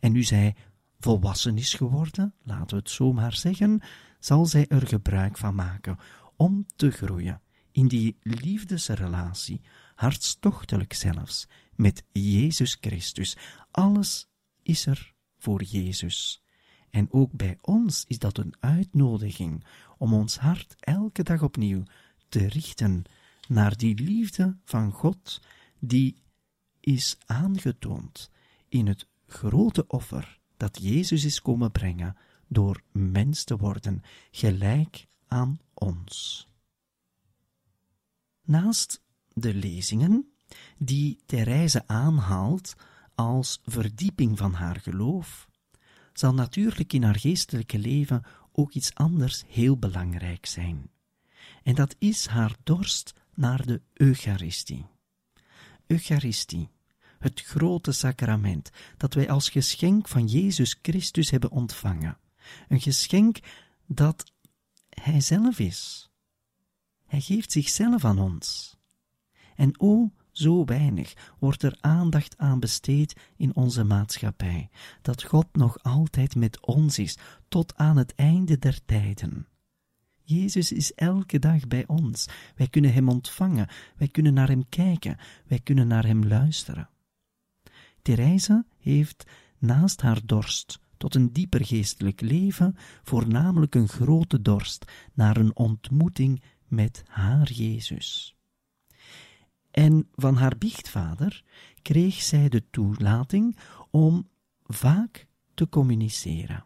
En 0.00 0.12
nu 0.12 0.22
zij 0.22 0.54
volwassen 0.98 1.58
is 1.58 1.74
geworden, 1.74 2.34
laten 2.42 2.76
we 2.76 2.76
het 2.76 2.90
zo 2.90 3.12
maar 3.12 3.34
zeggen, 3.34 3.80
zal 4.18 4.46
zij 4.46 4.66
er 4.66 4.86
gebruik 4.86 5.38
van 5.38 5.54
maken 5.54 5.98
om 6.36 6.66
te 6.76 6.90
groeien 6.90 7.40
in 7.74 7.88
die 7.88 8.16
liefdesrelatie, 8.22 9.60
hartstochtelijk 9.94 10.92
zelfs, 10.92 11.46
met 11.76 12.04
Jezus 12.12 12.76
Christus. 12.80 13.36
Alles 13.70 14.28
is 14.62 14.86
er 14.86 15.14
voor 15.38 15.62
Jezus. 15.62 16.42
En 16.90 17.12
ook 17.12 17.32
bij 17.32 17.58
ons 17.60 18.04
is 18.08 18.18
dat 18.18 18.38
een 18.38 18.54
uitnodiging 18.60 19.64
om 19.98 20.14
ons 20.14 20.36
hart 20.36 20.74
elke 20.80 21.22
dag 21.22 21.42
opnieuw 21.42 21.82
te 22.28 22.48
richten 22.48 23.02
naar 23.48 23.76
die 23.76 23.94
liefde 23.94 24.56
van 24.64 24.92
God 24.92 25.40
die 25.78 26.16
is 26.80 27.16
aangetoond 27.26 28.30
in 28.68 28.86
het 28.86 29.06
grote 29.26 29.86
offer 29.86 30.38
dat 30.56 30.78
Jezus 30.82 31.24
is 31.24 31.42
komen 31.42 31.72
brengen 31.72 32.16
door 32.48 32.82
mens 32.92 33.44
te 33.44 33.56
worden, 33.56 34.02
gelijk 34.30 35.06
aan 35.26 35.58
ons. 35.74 36.48
Naast 38.44 39.02
de 39.32 39.54
lezingen, 39.54 40.34
die 40.78 41.22
Therese 41.26 41.86
aanhaalt 41.86 42.74
als 43.14 43.60
verdieping 43.64 44.38
van 44.38 44.52
haar 44.52 44.80
geloof, 44.80 45.48
zal 46.12 46.34
natuurlijk 46.34 46.92
in 46.92 47.02
haar 47.02 47.18
geestelijke 47.18 47.78
leven 47.78 48.22
ook 48.52 48.72
iets 48.72 48.94
anders 48.94 49.44
heel 49.48 49.78
belangrijk 49.78 50.46
zijn. 50.46 50.90
En 51.62 51.74
dat 51.74 51.96
is 51.98 52.26
haar 52.26 52.56
dorst 52.62 53.14
naar 53.34 53.66
de 53.66 53.82
Eucharistie. 53.92 54.86
Eucharistie, 55.86 56.68
het 57.18 57.40
grote 57.40 57.92
sacrament 57.92 58.70
dat 58.96 59.14
wij 59.14 59.30
als 59.30 59.48
geschenk 59.48 60.08
van 60.08 60.26
Jezus 60.26 60.78
Christus 60.82 61.30
hebben 61.30 61.50
ontvangen. 61.50 62.18
Een 62.68 62.80
geschenk 62.80 63.38
dat 63.86 64.32
Hij 64.88 65.20
zelf 65.20 65.58
is. 65.58 66.10
Hij 67.14 67.22
geeft 67.22 67.52
zichzelf 67.52 68.04
aan 68.04 68.18
ons. 68.18 68.76
En 69.56 69.80
o, 69.80 70.12
zo 70.30 70.64
weinig 70.64 71.34
wordt 71.38 71.62
er 71.62 71.76
aandacht 71.80 72.38
aan 72.38 72.60
besteed 72.60 73.16
in 73.36 73.54
onze 73.54 73.84
maatschappij, 73.84 74.70
dat 75.02 75.22
God 75.22 75.46
nog 75.52 75.82
altijd 75.82 76.36
met 76.36 76.66
ons 76.66 76.98
is, 76.98 77.18
tot 77.48 77.76
aan 77.76 77.96
het 77.96 78.14
einde 78.14 78.58
der 78.58 78.84
tijden. 78.84 79.46
Jezus 80.22 80.72
is 80.72 80.94
elke 80.94 81.38
dag 81.38 81.68
bij 81.68 81.86
ons. 81.86 82.28
Wij 82.56 82.68
kunnen 82.68 82.92
Hem 82.92 83.08
ontvangen, 83.08 83.68
wij 83.96 84.08
kunnen 84.08 84.34
naar 84.34 84.48
Hem 84.48 84.68
kijken, 84.68 85.16
wij 85.46 85.60
kunnen 85.60 85.86
naar 85.86 86.06
Hem 86.06 86.24
luisteren. 86.24 86.88
Therese 88.02 88.64
heeft 88.78 89.24
naast 89.58 90.00
haar 90.00 90.20
dorst 90.24 90.80
tot 90.96 91.14
een 91.14 91.32
dieper 91.32 91.64
geestelijk 91.64 92.20
leven 92.20 92.76
voornamelijk 93.02 93.74
een 93.74 93.88
grote 93.88 94.42
dorst 94.42 94.84
naar 95.12 95.36
een 95.36 95.56
ontmoeting 95.56 96.42
met 96.74 97.02
haar 97.06 97.52
Jezus. 97.52 98.36
En 99.70 100.08
van 100.14 100.36
haar 100.36 100.58
biechtvader 100.58 101.44
kreeg 101.82 102.22
zij 102.22 102.48
de 102.48 102.70
toelating 102.70 103.56
om 103.90 104.28
vaak 104.62 105.26
te 105.54 105.68
communiceren. 105.68 106.64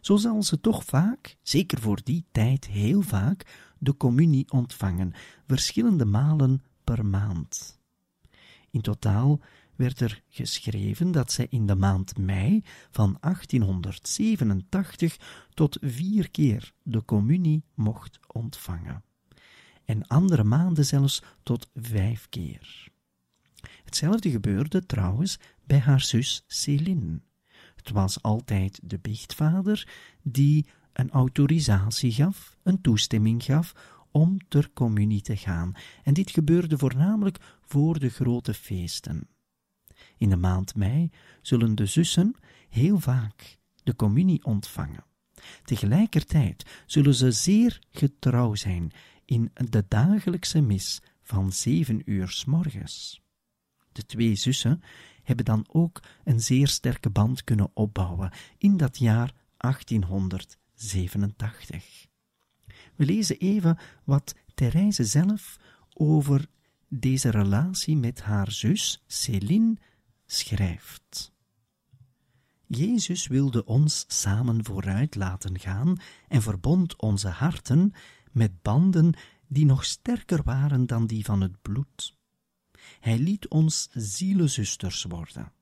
Zo 0.00 0.16
zal 0.16 0.42
ze 0.42 0.60
toch 0.60 0.84
vaak, 0.84 1.36
zeker 1.42 1.80
voor 1.80 2.00
die 2.04 2.24
tijd 2.32 2.66
heel 2.66 3.00
vaak, 3.00 3.72
de 3.78 3.96
communie 3.96 4.50
ontvangen, 4.50 5.12
verschillende 5.46 6.04
malen 6.04 6.62
per 6.84 7.06
maand. 7.06 7.80
In 8.70 8.80
totaal 8.80 9.40
werd 9.76 10.00
er 10.00 10.22
geschreven 10.28 11.12
dat 11.12 11.32
zij 11.32 11.46
in 11.50 11.66
de 11.66 11.74
maand 11.74 12.18
mei 12.18 12.62
van 12.90 13.16
1887 13.20 15.16
tot 15.54 15.78
vier 15.80 16.30
keer 16.30 16.72
de 16.82 17.04
communie 17.04 17.64
mocht 17.74 18.18
ontvangen 18.26 19.04
en 19.84 20.06
andere 20.06 20.44
maanden 20.44 20.84
zelfs 20.84 21.22
tot 21.42 21.70
vijf 21.74 22.28
keer. 22.28 22.92
Hetzelfde 23.84 24.30
gebeurde 24.30 24.86
trouwens 24.86 25.38
bij 25.66 25.78
haar 25.78 26.00
zus 26.00 26.44
Céline. 26.46 27.20
Het 27.76 27.90
was 27.90 28.22
altijd 28.22 28.80
de 28.82 28.98
biechtvader 28.98 29.88
die 30.22 30.66
een 30.92 31.10
autorisatie 31.10 32.12
gaf, 32.12 32.56
een 32.62 32.80
toestemming 32.80 33.42
gaf 33.42 33.74
om 34.10 34.38
ter 34.48 34.70
communie 34.72 35.22
te 35.22 35.36
gaan, 35.36 35.72
en 36.02 36.14
dit 36.14 36.30
gebeurde 36.30 36.78
voornamelijk 36.78 37.38
voor 37.60 37.98
de 37.98 38.08
grote 38.08 38.54
feesten. 38.54 39.28
In 40.16 40.28
de 40.28 40.36
maand 40.36 40.74
mei 40.74 41.10
zullen 41.42 41.74
de 41.74 41.86
zussen 41.86 42.34
heel 42.68 42.98
vaak 42.98 43.58
de 43.82 43.96
communie 43.96 44.44
ontvangen. 44.44 45.04
Tegelijkertijd 45.64 46.82
zullen 46.86 47.14
ze 47.14 47.32
zeer 47.32 47.78
getrouw 47.90 48.54
zijn 48.54 48.92
in 49.24 49.50
de 49.70 49.84
dagelijkse 49.88 50.60
mis 50.60 51.02
van 51.22 51.52
zeven 51.52 52.10
uur 52.10 52.28
s 52.28 52.44
morgens. 52.44 53.22
De 53.92 54.06
twee 54.06 54.34
zussen 54.34 54.82
hebben 55.22 55.44
dan 55.44 55.66
ook 55.68 56.02
een 56.24 56.40
zeer 56.40 56.68
sterke 56.68 57.10
band 57.10 57.44
kunnen 57.44 57.70
opbouwen 57.74 58.30
in 58.58 58.76
dat 58.76 58.98
jaar 58.98 59.34
1887. 59.56 62.06
We 62.94 63.04
lezen 63.04 63.38
even 63.38 63.78
wat 64.04 64.34
Therese 64.54 65.04
zelf 65.04 65.58
over 65.92 66.46
deze 66.88 67.30
relatie 67.30 67.96
met 67.96 68.22
haar 68.22 68.50
zus 68.50 69.02
Céline 69.06 69.76
schrijft. 70.26 71.32
Jezus 72.66 73.26
wilde 73.26 73.64
ons 73.64 74.04
samen 74.08 74.64
vooruit 74.64 75.14
laten 75.14 75.58
gaan 75.58 75.96
en 76.28 76.42
verbond 76.42 76.96
onze 76.96 77.28
harten 77.28 77.92
met 78.34 78.62
banden 78.62 79.14
die 79.46 79.64
nog 79.64 79.84
sterker 79.84 80.42
waren 80.42 80.86
dan 80.86 81.06
die 81.06 81.24
van 81.24 81.40
het 81.40 81.62
bloed. 81.62 82.16
Hij 83.00 83.18
liet 83.18 83.48
ons 83.48 83.88
zielezusters 83.92 85.02
worden. 85.02 85.52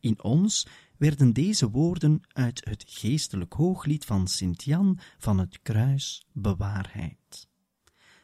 In 0.00 0.22
ons 0.22 0.66
werden 0.96 1.32
deze 1.32 1.70
woorden 1.70 2.20
uit 2.28 2.64
het 2.64 2.84
geestelijk 2.86 3.52
hooglied 3.52 4.04
van 4.04 4.28
Sint-Jan 4.28 4.98
van 5.18 5.38
het 5.38 5.62
kruis 5.62 6.26
bewaarheid. 6.32 7.48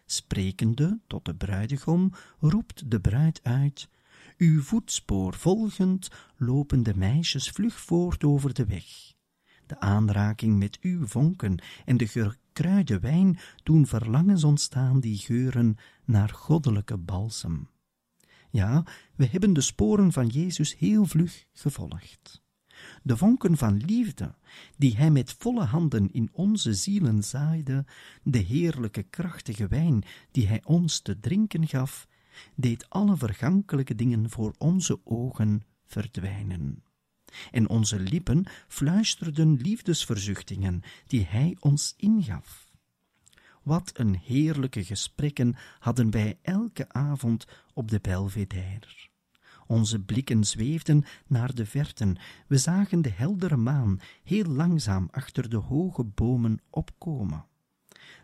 Sprekende 0.07 1.01
tot 1.07 1.25
de 1.25 1.35
bruidegom 1.35 2.13
roept 2.39 2.91
de 2.91 3.01
bruid 3.01 3.41
uit, 3.43 3.89
uw 4.37 4.63
voetspoor 4.63 5.35
volgend 5.35 6.09
lopen 6.37 6.83
de 6.83 6.97
meisjes 6.97 7.51
vlug 7.51 7.81
voort 7.81 8.25
over 8.25 8.55
de 8.55 8.67
weg. 8.67 9.17
De 9.69 9.81
aanraking 9.81 10.59
met 10.59 10.79
uw 10.81 11.07
vonken 11.07 11.59
en 11.85 11.97
de 11.97 12.07
gekruide 12.07 12.99
wijn 12.99 13.39
doen 13.63 13.87
verlangens 13.87 14.45
ontstaan 14.45 15.01
die 15.01 15.19
geuren 15.19 15.77
naar 16.05 16.29
goddelijke 16.29 16.97
balsem. 16.97 17.69
Ja, 18.51 18.85
we 19.15 19.27
hebben 19.27 19.53
de 19.53 19.61
sporen 19.61 20.13
van 20.13 20.27
Jezus 20.27 20.77
heel 20.79 21.05
vlug 21.05 21.45
gevolgd. 21.53 22.43
De 23.03 23.17
vonken 23.17 23.57
van 23.57 23.77
liefde, 23.77 24.35
die 24.77 24.97
Hij 24.97 25.11
met 25.11 25.33
volle 25.39 25.65
handen 25.65 26.13
in 26.13 26.29
onze 26.33 26.75
zielen 26.75 27.23
zaaide, 27.25 27.85
de 28.23 28.39
heerlijke 28.39 29.03
krachtige 29.03 29.67
wijn 29.67 30.05
die 30.31 30.47
Hij 30.47 30.61
ons 30.65 31.01
te 31.01 31.21
drinken 31.21 31.67
gaf, 31.67 32.09
deed 32.55 32.91
alle 32.91 33.17
vergankelijke 33.17 33.95
dingen 33.95 34.31
voor 34.31 34.55
onze 34.59 35.01
ogen 35.05 35.63
verdwijnen. 35.85 36.83
En 37.51 37.69
onze 37.69 38.01
lippen 38.01 38.47
fluisterden 38.69 39.57
liefdesverzuchtingen 39.57 40.83
die 41.07 41.27
Hij 41.27 41.57
ons 41.61 41.95
ingaf. 41.97 42.71
Wat 43.63 43.91
een 43.95 44.17
heerlijke 44.25 44.85
gesprekken 44.85 45.57
hadden 45.79 46.11
wij 46.11 46.39
elke 46.43 46.89
avond 46.89 47.47
op 47.75 47.91
de 47.91 48.01
Belvedere. 48.01 49.09
Onze 49.67 50.01
blikken 50.01 50.45
zweefden 50.45 51.05
naar 51.27 51.55
de 51.55 51.67
verten. 51.67 52.19
We 52.47 52.59
zagen 52.59 53.03
de 53.03 53.11
heldere 53.11 53.57
maan 53.57 54.01
heel 54.25 54.45
langzaam 54.45 55.09
achter 55.11 55.49
de 55.49 55.57
hoge 55.57 56.05
bomen 56.05 56.61
opkomen. 56.71 57.45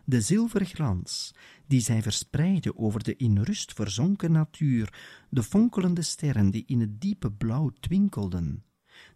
De 0.05 0.21
zilverglans 0.21 1.35
die 1.67 1.79
zij 1.79 2.01
verspreidde 2.01 2.77
over 2.77 3.03
de 3.03 3.15
in 3.15 3.41
rust 3.41 3.73
verzonken 3.73 4.31
natuur, 4.31 4.93
de 5.29 5.43
fonkelende 5.43 6.01
sterren 6.01 6.51
die 6.51 6.63
in 6.67 6.79
het 6.79 7.01
diepe 7.01 7.31
blauw 7.31 7.71
twinkelden, 7.79 8.63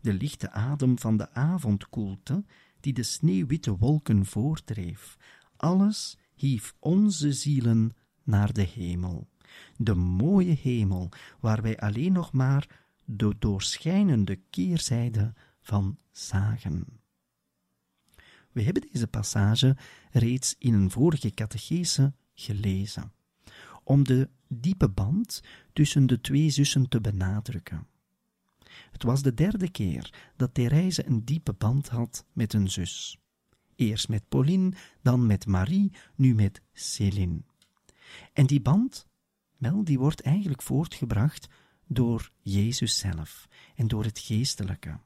de 0.01 0.13
lichte 0.13 0.51
adem 0.51 0.99
van 0.99 1.17
de 1.17 1.31
avondkoelte 1.33 2.43
die 2.79 2.93
de 2.93 3.03
sneeuwwitte 3.03 3.77
wolken 3.77 4.25
voortdreef, 4.25 5.17
alles 5.55 6.17
hief 6.33 6.75
onze 6.79 7.33
zielen 7.33 7.95
naar 8.23 8.53
de 8.53 8.61
hemel 8.61 9.27
de 9.77 9.95
mooie 9.95 10.57
hemel, 10.61 11.09
waar 11.39 11.61
wij 11.61 11.77
alleen 11.77 12.11
nog 12.11 12.31
maar 12.31 12.85
de 13.05 13.35
doorschijnende 13.39 14.35
keerzijde 14.49 15.33
van 15.61 15.97
zagen. 16.11 16.85
We 18.51 18.61
hebben 18.61 18.87
deze 18.91 19.07
passage 19.07 19.77
reeds 20.11 20.55
in 20.59 20.73
een 20.73 20.91
vorige 20.91 21.33
catechese 21.33 22.13
gelezen, 22.33 23.11
om 23.83 24.03
de 24.03 24.29
diepe 24.47 24.89
band 24.89 25.43
tussen 25.73 26.07
de 26.07 26.21
twee 26.21 26.49
zussen 26.49 26.89
te 26.89 27.01
benadrukken. 27.01 27.87
Het 28.91 29.03
was 29.03 29.21
de 29.21 29.33
derde 29.33 29.69
keer 29.69 30.31
dat 30.35 30.53
Therese 30.53 31.05
een 31.05 31.25
diepe 31.25 31.53
band 31.53 31.89
had 31.89 32.25
met 32.33 32.53
een 32.53 32.69
zus. 32.69 33.17
Eerst 33.75 34.09
met 34.09 34.29
Pauline, 34.29 34.73
dan 35.01 35.25
met 35.25 35.45
Marie, 35.45 35.91
nu 36.15 36.33
met 36.35 36.61
Céline. 36.73 37.41
En 38.33 38.45
die 38.45 38.61
band 38.61 39.07
wel, 39.57 39.83
die 39.83 39.99
wordt 39.99 40.21
eigenlijk 40.21 40.61
voortgebracht 40.61 41.47
door 41.87 42.31
Jezus 42.41 42.97
zelf 42.97 43.47
en 43.75 43.87
door 43.87 44.03
het 44.03 44.19
geestelijke. 44.19 44.99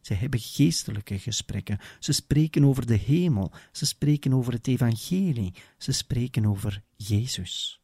Ze 0.00 0.14
hebben 0.14 0.40
geestelijke 0.40 1.18
gesprekken. 1.18 1.78
Ze 1.98 2.12
spreken 2.12 2.64
over 2.64 2.86
de 2.86 2.96
hemel. 2.96 3.52
Ze 3.72 3.86
spreken 3.86 4.32
over 4.32 4.52
het 4.52 4.66
evangelie. 4.66 5.54
Ze 5.78 5.92
spreken 5.92 6.46
over 6.46 6.82
Jezus. 6.96 7.80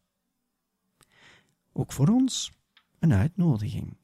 Ook 1.73 1.93
voor 1.93 2.09
ons 2.09 2.53
een 2.99 3.13
uitnodiging 3.13 3.97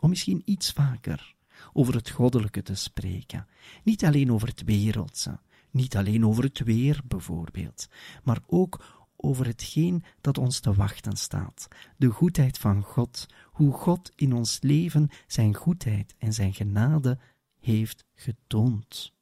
om 0.00 0.08
misschien 0.08 0.42
iets 0.44 0.72
vaker 0.72 1.34
over 1.72 1.94
het 1.94 2.10
goddelijke 2.10 2.62
te 2.62 2.74
spreken. 2.74 3.46
Niet 3.84 4.04
alleen 4.04 4.32
over 4.32 4.48
het 4.48 4.64
wereldse, 4.64 5.40
niet 5.70 5.96
alleen 5.96 6.26
over 6.26 6.44
het 6.44 6.58
weer 6.58 7.00
bijvoorbeeld, 7.04 7.88
maar 8.22 8.38
ook 8.46 8.96
over 9.16 9.46
hetgeen 9.46 10.04
dat 10.20 10.38
ons 10.38 10.60
te 10.60 10.74
wachten 10.74 11.16
staat, 11.16 11.68
de 11.96 12.08
goedheid 12.08 12.58
van 12.58 12.82
God, 12.82 13.26
hoe 13.44 13.72
God 13.72 14.12
in 14.16 14.32
ons 14.32 14.58
leven 14.60 15.08
zijn 15.26 15.54
goedheid 15.54 16.14
en 16.18 16.32
zijn 16.32 16.54
genade 16.54 17.18
heeft 17.60 18.04
getoond. 18.14 19.12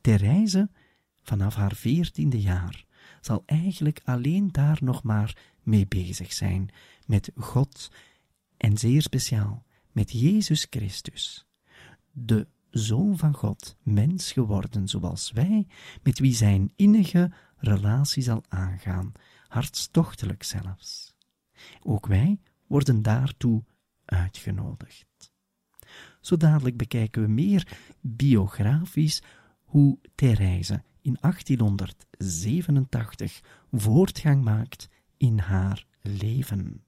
Therese, 0.00 0.70
vanaf 1.22 1.54
haar 1.54 1.74
veertiende 1.74 2.40
jaar, 2.40 2.84
zal 3.20 3.42
eigenlijk 3.46 4.00
alleen 4.04 4.52
daar 4.52 4.78
nog 4.80 5.02
maar 5.02 5.36
mee 5.62 5.86
bezig 5.86 6.32
zijn, 6.32 6.70
met 7.06 7.30
God 7.36 7.90
en 8.56 8.78
zeer 8.78 9.02
speciaal 9.02 9.65
met 9.96 10.12
Jezus 10.12 10.66
Christus, 10.70 11.46
de 12.12 12.46
Zoon 12.70 13.18
van 13.18 13.34
God, 13.34 13.76
mens 13.82 14.32
geworden 14.32 14.88
zoals 14.88 15.32
wij, 15.32 15.66
met 16.02 16.18
wie 16.18 16.34
zijn 16.34 16.72
innige 16.76 17.32
relatie 17.56 18.22
zal 18.22 18.42
aangaan, 18.48 19.12
hartstochtelijk 19.48 20.42
zelfs. 20.42 21.14
Ook 21.82 22.06
wij 22.06 22.40
worden 22.66 23.02
daartoe 23.02 23.64
uitgenodigd. 24.04 25.32
Zo 26.20 26.36
dadelijk 26.36 26.76
bekijken 26.76 27.22
we 27.22 27.28
meer 27.28 27.76
biografisch 28.00 29.22
hoe 29.64 29.98
Therese 30.14 30.82
in 31.00 31.16
1887 31.20 33.40
voortgang 33.70 34.44
maakt 34.44 34.88
in 35.16 35.38
haar 35.38 35.86
leven. 36.00 36.85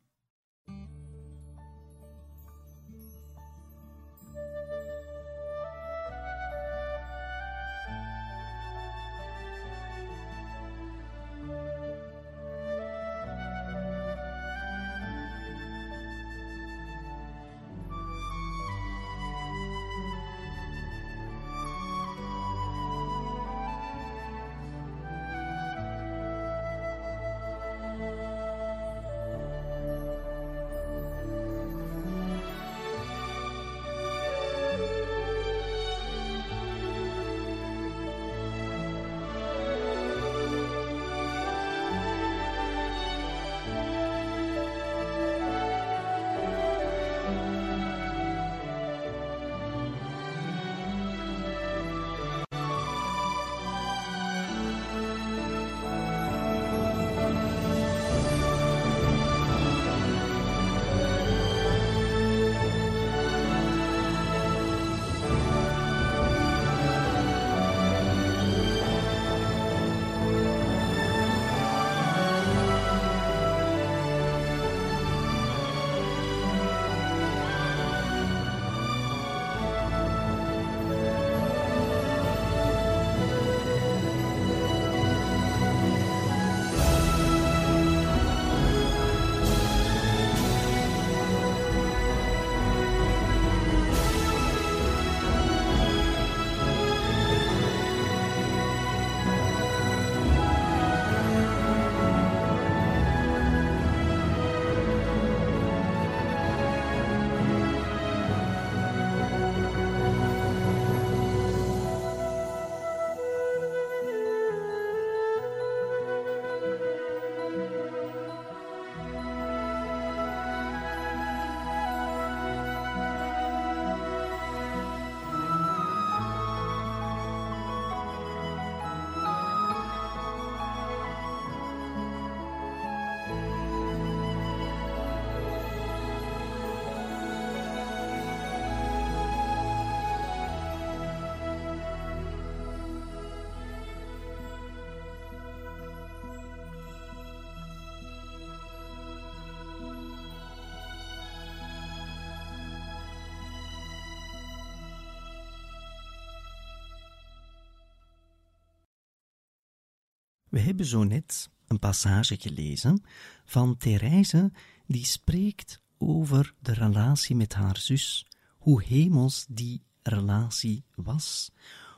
We 160.59 160.65
hebben 160.65 160.87
zo 160.87 161.05
net 161.05 161.51
een 161.67 161.79
passage 161.79 162.37
gelezen 162.37 163.03
van 163.45 163.77
Therese 163.77 164.53
die 164.87 165.05
spreekt 165.05 165.81
over 165.99 166.55
de 166.61 166.73
relatie 166.73 167.37
met 167.37 167.55
haar 167.55 167.77
zus, 167.77 168.27
hoe 168.59 168.83
hemels 168.83 169.47
die 169.49 169.83
relatie 170.03 170.85
was, 170.95 171.53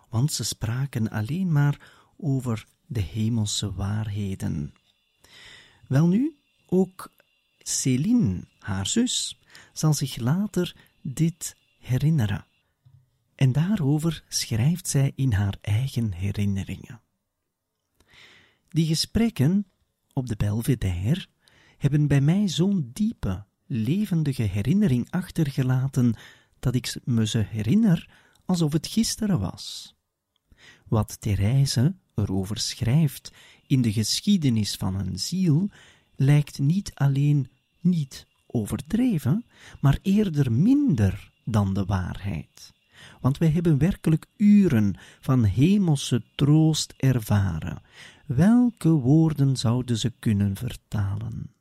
want 0.09 0.33
ze 0.33 0.45
spraken 0.45 1.11
alleen 1.11 1.53
maar 1.53 1.91
over 2.17 2.67
de 2.87 3.01
hemelse 3.01 3.75
waarheden. 3.75 4.75
Welnu, 5.89 6.37
ook 6.67 7.13
Céline, 7.59 8.45
haar 8.59 8.87
zus, 8.87 9.41
zal 9.73 9.95
zich 9.95 10.17
later 10.17 10.77
dit 11.03 11.57
herinneren. 11.79 12.47
En 13.35 13.53
daarover 13.53 14.25
schrijft 14.29 14.89
zij 14.89 15.13
in 15.15 15.33
haar 15.33 15.59
eigen 15.61 16.13
herinneringen. 16.13 17.01
Die 18.73 18.87
gesprekken 18.87 19.67
op 20.13 20.27
de 20.27 20.37
Belvedere 20.37 21.27
hebben 21.77 22.07
bij 22.07 22.21
mij 22.21 22.49
zo'n 22.49 22.91
diepe, 22.93 23.45
levendige 23.67 24.43
herinnering 24.43 25.11
achtergelaten 25.11 26.15
dat 26.59 26.75
ik 26.75 26.97
me 27.05 27.27
ze 27.27 27.39
herinner 27.39 28.11
alsof 28.45 28.73
het 28.73 28.87
gisteren 28.87 29.41
was. 29.41 29.95
Wat 30.89 31.21
Therese 31.21 31.95
erover 32.15 32.59
schrijft 32.59 33.33
in 33.67 33.83
de 33.83 33.93
geschiedenis 33.93 34.75
van 34.75 34.95
een 34.95 35.19
ziel, 35.19 35.71
lijkt 36.17 36.59
niet 36.59 36.95
alleen 36.95 37.51
niet 37.81 38.27
overdreven, 38.47 39.45
maar 39.81 39.99
eerder 40.03 40.53
minder 40.53 41.33
dan 41.45 41.75
de 41.75 41.85
waarheid. 41.85 42.73
Want 43.21 43.39
wij 43.39 43.51
hebben 43.51 43.79
werkelijk 43.79 44.27
uren 44.37 44.95
van 45.21 45.45
hemelse 45.45 46.23
troost 46.35 46.95
ervaren. 46.97 47.83
Welke 48.27 48.89
woorden 48.89 49.57
zouden 49.57 49.99
ze 49.99 50.13
kunnen 50.19 50.57
vertalen? 50.57 51.53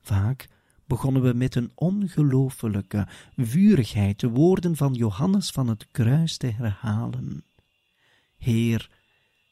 Vaak 0.00 0.48
begonnen 0.86 1.22
we 1.22 1.32
met 1.32 1.54
een 1.54 1.70
ongelooflijke 1.74 3.06
vurigheid 3.36 4.20
de 4.20 4.28
woorden 4.28 4.76
van 4.76 4.94
Johannes 4.94 5.50
van 5.50 5.68
het 5.68 5.86
kruis 5.90 6.36
te 6.36 6.46
herhalen. 6.46 7.44
Heer, 8.38 8.90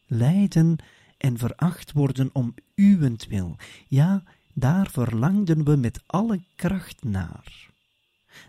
lijden 0.06 0.76
en 1.18 1.38
veracht 1.38 1.92
worden 1.92 2.30
om 2.32 2.54
uwentwil, 2.74 3.56
ja, 3.88 4.22
daar 4.52 4.90
verlangden 4.90 5.64
we 5.64 5.76
met 5.76 6.02
alle 6.06 6.40
kracht 6.54 7.04
naar. 7.04 7.70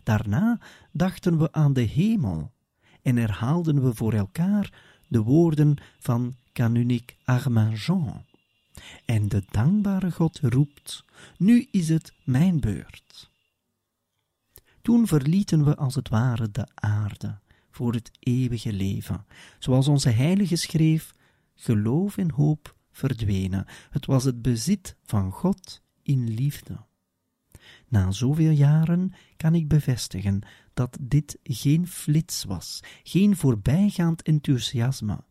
Daarna 0.04 0.60
dachten 0.98 1.38
we 1.38 1.52
aan 1.52 1.74
de 1.74 1.82
hemel 1.82 2.52
en 3.02 3.16
herhaalden 3.16 3.84
we 3.84 3.96
voor 3.96 4.14
elkaar 4.14 4.74
de 5.08 5.22
woorden 5.22 5.76
van 6.00 6.36
kanuniek 6.52 7.18
Armand 7.24 7.82
Jean. 7.82 8.26
En 9.06 9.28
de 9.28 9.44
dankbare 9.52 10.12
God 10.12 10.40
roept, 10.42 11.06
nu 11.38 11.68
is 11.72 11.90
het 11.90 12.14
mijn 12.24 12.60
beurt. 12.60 13.30
Toen 14.82 15.08
verlieten 15.08 15.66
we 15.66 15.76
als 15.76 15.96
het 15.96 16.10
ware 16.10 16.52
de 16.52 16.68
aarde 16.74 17.40
voor 17.72 17.94
het 17.94 18.12
eeuwige 18.20 18.74
leven, 18.74 19.26
zoals 19.60 19.88
onze 19.88 20.10
heilige 20.10 20.56
schreef, 20.56 21.14
geloof 21.56 22.18
en 22.18 22.32
hoop 22.32 22.76
verdwenen. 22.92 23.66
Het 23.90 24.06
was 24.06 24.24
het 24.24 24.42
bezit 24.42 24.96
van 25.04 25.32
God 25.32 25.82
in 26.02 26.30
liefde. 26.30 26.78
Na 27.88 28.12
zoveel 28.12 28.52
jaren 28.52 29.14
kan 29.38 29.56
ik 29.56 29.68
bevestigen 29.68 30.42
dat 30.74 30.98
dit 31.02 31.40
geen 31.44 31.88
flits 31.88 32.44
was, 32.44 32.84
geen 33.04 33.36
voorbijgaand 33.36 34.22
enthousiasme, 34.22 35.24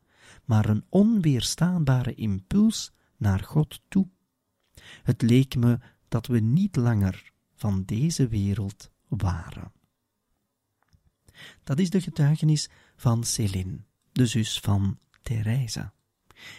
maar 0.45 0.69
een 0.69 0.85
onweerstaanbare 0.89 2.15
impuls 2.15 2.93
naar 3.17 3.41
God 3.41 3.81
toe. 3.89 4.09
Het 5.03 5.23
leek 5.23 5.57
me 5.57 5.79
dat 6.09 6.27
we 6.27 6.41
niet 6.41 6.77
langer 6.77 7.33
van 7.55 7.85
deze 7.85 8.29
wereld 8.29 8.91
waren. 9.09 9.73
Dat 11.65 11.79
is 11.79 11.91
de 11.91 12.01
getuigenis 12.01 12.69
van 12.97 13.25
Céline, 13.25 13.79
de 14.13 14.27
zus 14.27 14.61
van 14.61 14.99
Therese. 15.23 15.91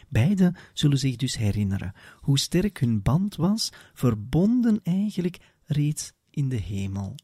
Beiden 0.08 0.56
zullen 0.74 0.98
zich 0.98 1.16
dus 1.16 1.38
herinneren 1.38 1.94
hoe 2.20 2.40
sterk 2.40 2.80
hun 2.80 3.02
band 3.02 3.36
was, 3.36 3.72
verbonden 3.94 4.80
eigenlijk 4.84 5.38
reeds 5.68 6.14
in 6.30 6.50
de 6.50 6.56
hemel, 6.56 7.16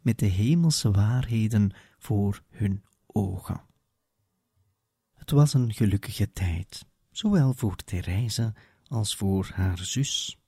met 0.00 0.18
de 0.18 0.26
hemelse 0.26 0.90
waarheden 0.90 1.72
voor 1.98 2.42
hun 2.50 2.84
ogen. 3.06 3.60
Het 5.14 5.30
was 5.30 5.54
een 5.54 5.72
gelukkige 5.72 6.32
tijd, 6.32 6.86
zowel 7.10 7.54
voor 7.54 7.76
Therese 7.76 8.54
als 8.86 9.16
voor 9.16 9.50
haar 9.54 9.78
zus. 9.78 10.38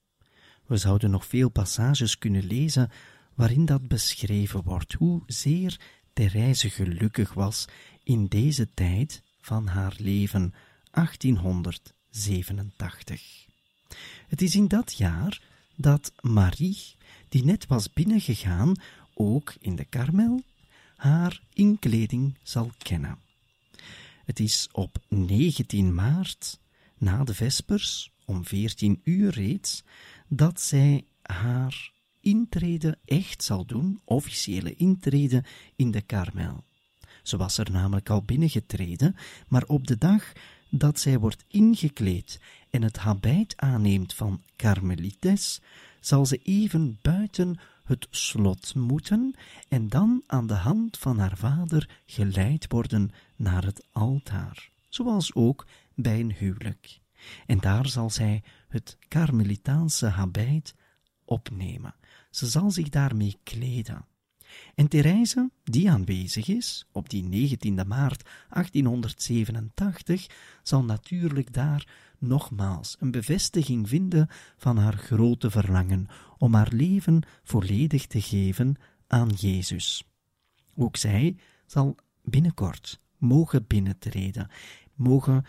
We 0.66 0.76
zouden 0.76 1.10
nog 1.10 1.26
veel 1.26 1.48
passages 1.48 2.18
kunnen 2.18 2.44
lezen 2.44 2.90
waarin 3.34 3.64
dat 3.64 3.88
beschreven 3.88 4.62
wordt, 4.62 4.92
hoe 4.92 5.22
zeer 5.26 5.80
Therese 6.12 6.70
gelukkig 6.70 7.34
was 7.34 7.64
in 8.02 8.26
deze 8.26 8.74
tijd 8.74 9.22
van 9.40 9.66
haar 9.66 9.94
leven, 9.98 10.54
1887. 10.90 13.46
Het 14.28 14.42
is 14.42 14.54
in 14.54 14.68
dat 14.68 14.96
jaar 14.96 15.42
dat 15.76 16.12
Marie, 16.20 16.93
die 17.34 17.44
net 17.44 17.66
was 17.66 17.92
binnengegaan, 17.92 18.74
ook 19.14 19.54
in 19.58 19.76
de 19.76 19.84
Karmel, 19.84 20.42
haar 20.96 21.40
inkleding 21.52 22.38
zal 22.42 22.70
kennen. 22.78 23.18
Het 24.24 24.40
is 24.40 24.68
op 24.72 24.98
19 25.08 25.94
maart, 25.94 26.60
na 26.98 27.24
de 27.24 27.34
vespers, 27.34 28.10
om 28.24 28.44
14 28.44 29.00
uur 29.04 29.30
reeds, 29.30 29.82
dat 30.28 30.60
zij 30.60 31.04
haar 31.22 31.92
intrede 32.20 32.98
echt 33.04 33.42
zal 33.42 33.64
doen, 33.64 34.00
officiële 34.04 34.74
intrede 34.74 35.44
in 35.76 35.90
de 35.90 36.02
Karmel. 36.02 36.64
Ze 37.22 37.36
was 37.36 37.58
er 37.58 37.70
namelijk 37.70 38.10
al 38.10 38.22
binnengetreden, 38.22 39.16
maar 39.48 39.64
op 39.66 39.86
de 39.86 39.98
dag 39.98 40.32
dat 40.68 41.00
zij 41.00 41.18
wordt 41.18 41.44
ingekleed 41.48 42.40
en 42.70 42.82
het 42.82 42.96
habijt 42.96 43.56
aanneemt 43.56 44.14
van 44.14 44.42
Karmelites, 44.56 45.60
zal 46.06 46.26
ze 46.26 46.36
even 46.42 46.98
buiten 47.02 47.58
het 47.84 48.06
slot 48.10 48.74
moeten 48.74 49.34
en 49.68 49.88
dan 49.88 50.22
aan 50.26 50.46
de 50.46 50.54
hand 50.54 50.98
van 50.98 51.18
haar 51.18 51.36
vader 51.36 52.00
geleid 52.06 52.66
worden 52.68 53.10
naar 53.36 53.64
het 53.64 53.86
altaar, 53.92 54.70
zoals 54.88 55.34
ook 55.34 55.66
bij 55.94 56.20
een 56.20 56.32
huwelijk. 56.32 57.00
En 57.46 57.58
daar 57.58 57.88
zal 57.88 58.10
zij 58.10 58.42
het 58.68 58.96
Karmelitaanse 59.08 60.06
habijt 60.06 60.74
opnemen. 61.24 61.94
Ze 62.30 62.46
zal 62.46 62.70
zich 62.70 62.88
daarmee 62.88 63.38
kleden. 63.42 64.04
En 64.74 64.88
Therese, 64.88 65.50
die 65.64 65.90
aanwezig 65.90 66.48
is, 66.48 66.86
op 66.92 67.08
die 67.10 67.24
19 67.24 67.74
maart 67.86 68.28
1887, 68.48 70.26
zal 70.62 70.84
natuurlijk 70.84 71.52
daar 71.52 71.88
nogmaals 72.26 72.96
een 72.98 73.10
bevestiging 73.10 73.88
vinden 73.88 74.28
van 74.56 74.76
haar 74.76 74.96
grote 74.96 75.50
verlangen 75.50 76.06
om 76.38 76.54
haar 76.54 76.72
leven 76.72 77.22
volledig 77.42 78.06
te 78.06 78.20
geven 78.20 78.76
aan 79.06 79.28
Jezus. 79.28 80.04
Ook 80.76 80.96
zij 80.96 81.36
zal 81.66 81.96
binnenkort 82.22 83.00
mogen 83.18 83.66
binnentreden, 83.66 84.50
mogen 84.94 85.44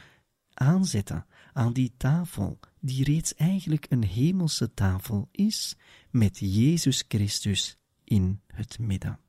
aanzetten 0.54 1.26
aan 1.54 1.74
die 1.74 1.94
tafel, 1.98 2.60
die 2.80 3.04
reeds 3.04 3.36
eigenlijk 3.36 3.86
een 3.90 4.04
hemelse 4.04 4.74
tafel 4.74 5.28
is, 5.32 5.76
met 6.10 6.38
Jezus 6.40 7.04
Christus 7.08 7.78
in 8.04 8.42
het 8.48 8.80
midden. 8.80 9.20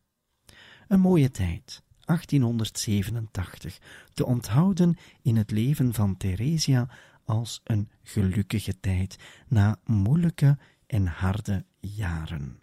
Een 0.88 1.00
mooie 1.00 1.30
tijd, 1.30 1.82
1887, 2.04 3.78
te 4.14 4.26
onthouden 4.26 4.96
in 5.22 5.36
het 5.36 5.50
leven 5.50 5.94
van 5.94 6.16
Theresia 6.16 6.88
als 7.26 7.60
een 7.64 7.90
gelukkige 8.02 8.80
tijd 8.80 9.16
na 9.48 9.80
moeilijke 9.84 10.58
en 10.86 11.06
harde 11.06 11.64
jaren. 11.80 12.60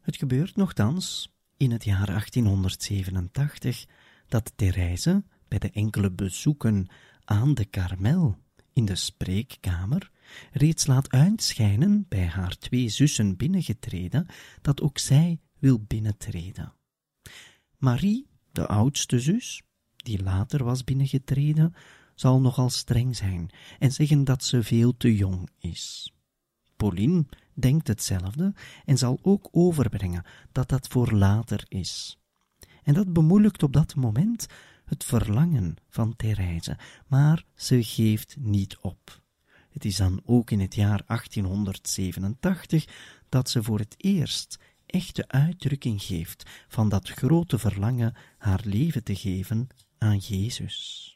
Het 0.00 0.16
gebeurt 0.16 0.56
nogthans 0.56 1.32
in 1.56 1.70
het 1.70 1.84
jaar 1.84 2.06
1887 2.06 3.86
dat 4.26 4.52
Therese 4.56 5.24
bij 5.48 5.58
de 5.58 5.70
enkele 5.70 6.10
bezoeken 6.10 6.86
aan 7.24 7.54
de 7.54 7.64
Karmel 7.64 8.38
in 8.72 8.84
de 8.84 8.96
spreekkamer 8.96 10.10
reeds 10.52 10.86
laat 10.86 11.10
uitschijnen 11.10 12.06
bij 12.08 12.26
haar 12.26 12.58
twee 12.58 12.88
zussen 12.88 13.36
binnengetreden 13.36 14.26
dat 14.62 14.80
ook 14.80 14.98
zij 14.98 15.40
wil 15.58 15.84
binnentreden. 15.86 16.72
Marie, 17.78 18.26
de 18.52 18.66
oudste 18.66 19.20
zus, 19.20 19.62
die 19.96 20.22
later 20.22 20.64
was 20.64 20.84
binnengetreden, 20.84 21.74
zal 22.14 22.40
nogal 22.40 22.70
streng 22.70 23.16
zijn 23.16 23.50
en 23.78 23.92
zeggen 23.92 24.24
dat 24.24 24.44
ze 24.44 24.62
veel 24.62 24.96
te 24.96 25.16
jong 25.16 25.48
is. 25.58 26.12
Pauline 26.76 27.24
denkt 27.54 27.88
hetzelfde 27.88 28.54
en 28.84 28.98
zal 28.98 29.18
ook 29.22 29.48
overbrengen 29.50 30.24
dat 30.52 30.68
dat 30.68 30.88
voor 30.88 31.12
later 31.12 31.64
is. 31.68 32.18
En 32.82 32.94
dat 32.94 33.12
bemoeilijkt 33.12 33.62
op 33.62 33.72
dat 33.72 33.94
moment 33.94 34.46
het 34.84 35.04
verlangen 35.04 35.76
van 35.88 36.16
Therese, 36.16 36.78
maar 37.06 37.44
ze 37.54 37.82
geeft 37.84 38.36
niet 38.38 38.78
op. 38.78 39.22
Het 39.70 39.84
is 39.84 39.96
dan 39.96 40.20
ook 40.24 40.50
in 40.50 40.60
het 40.60 40.74
jaar 40.74 41.02
1887 41.06 42.86
dat 43.28 43.50
ze 43.50 43.62
voor 43.62 43.78
het 43.78 43.94
eerst 43.96 44.58
echte 44.86 45.28
uitdrukking 45.28 46.02
geeft 46.02 46.50
van 46.68 46.88
dat 46.88 47.08
grote 47.08 47.58
verlangen 47.58 48.14
haar 48.38 48.60
leven 48.64 49.04
te 49.04 49.14
geven 49.16 49.68
aan 49.98 50.18
Jezus. 50.18 51.11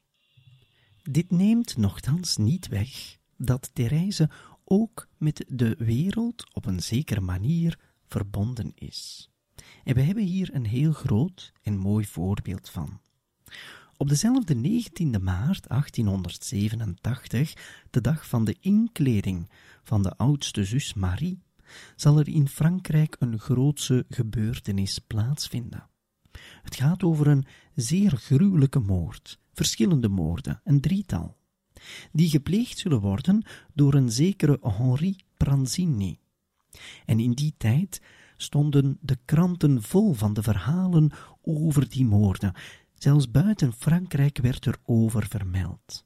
Dit 1.11 1.31
neemt 1.31 1.77
nogthans 1.77 2.37
niet 2.37 2.69
weg 2.69 3.19
dat 3.37 3.71
Therese 3.73 4.31
ook 4.65 5.09
met 5.17 5.45
de 5.49 5.75
wereld 5.79 6.55
op 6.55 6.67
een 6.67 6.81
zekere 6.81 7.21
manier 7.21 7.79
verbonden 8.07 8.73
is. 8.75 9.31
En 9.85 9.95
we 9.95 10.01
hebben 10.01 10.25
hier 10.25 10.55
een 10.55 10.67
heel 10.67 10.93
groot 10.93 11.53
en 11.63 11.77
mooi 11.77 12.07
voorbeeld 12.07 12.69
van. 12.69 13.01
Op 13.97 14.09
dezelfde 14.09 14.55
19 14.55 15.11
maart 15.23 15.69
1887, 15.69 17.53
de 17.91 18.01
dag 18.01 18.29
van 18.29 18.45
de 18.45 18.57
inkleding 18.61 19.51
van 19.83 20.03
de 20.03 20.17
oudste 20.17 20.65
zus 20.65 20.95
Marie, 20.95 21.43
zal 21.97 22.19
er 22.19 22.29
in 22.29 22.49
Frankrijk 22.49 23.17
een 23.19 23.39
grootse 23.39 24.05
gebeurtenis 24.09 24.99
plaatsvinden. 24.99 25.89
Het 26.63 26.77
gaat 26.77 27.03
over 27.03 27.27
een 27.27 27.47
zeer 27.75 28.11
gruwelijke 28.11 28.79
moord, 28.79 29.41
verschillende 29.53 30.09
moorden, 30.09 30.61
een 30.65 30.81
drietal, 30.81 31.37
die 32.13 32.29
gepleegd 32.29 32.79
zullen 32.79 33.01
worden 33.01 33.47
door 33.75 33.95
een 33.95 34.11
zekere 34.11 34.59
Henri 34.63 35.17
Pranzini. 35.37 36.19
En 37.05 37.21
in 37.21 37.33
die 37.33 37.55
tijd 37.57 38.01
stonden 38.37 38.99
de 39.01 39.19
kranten 39.25 39.83
vol 39.83 40.13
van 40.15 40.35
de 40.35 40.43
verhalen 40.43 41.11
over 41.43 41.89
die 41.89 42.05
moorden. 42.05 42.53
Zelfs 42.95 43.31
buiten 43.31 43.73
Frankrijk 43.73 44.39
werd 44.39 44.67
er 44.67 44.77
over 44.85 45.27
vermeld. 45.27 46.05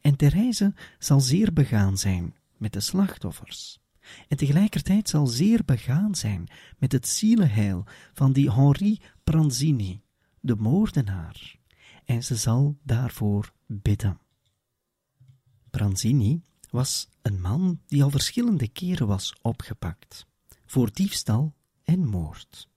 En 0.00 0.16
Therese 0.16 0.74
zal 0.98 1.20
zeer 1.20 1.52
begaan 1.52 1.98
zijn 1.98 2.34
met 2.56 2.72
de 2.72 2.80
slachtoffers. 2.80 3.80
En 4.28 4.36
tegelijkertijd 4.36 5.08
zal 5.08 5.26
zeer 5.26 5.64
begaan 5.64 6.14
zijn 6.14 6.48
met 6.78 6.92
het 6.92 7.08
zielenheil 7.08 7.84
van 8.12 8.32
die 8.32 8.52
Henri 8.52 9.00
Pranzini, 9.24 10.02
de 10.40 10.56
moordenaar. 10.56 11.56
En 12.04 12.24
ze 12.24 12.36
zal 12.36 12.76
daarvoor 12.82 13.52
bidden. 13.66 14.18
Pranzini 15.70 16.42
was 16.70 17.08
een 17.22 17.40
man 17.40 17.80
die 17.86 18.02
al 18.02 18.10
verschillende 18.10 18.68
keren 18.68 19.06
was 19.06 19.34
opgepakt 19.42 20.26
voor 20.66 20.92
diefstal 20.92 21.54
en 21.84 22.06
moord. 22.06 22.68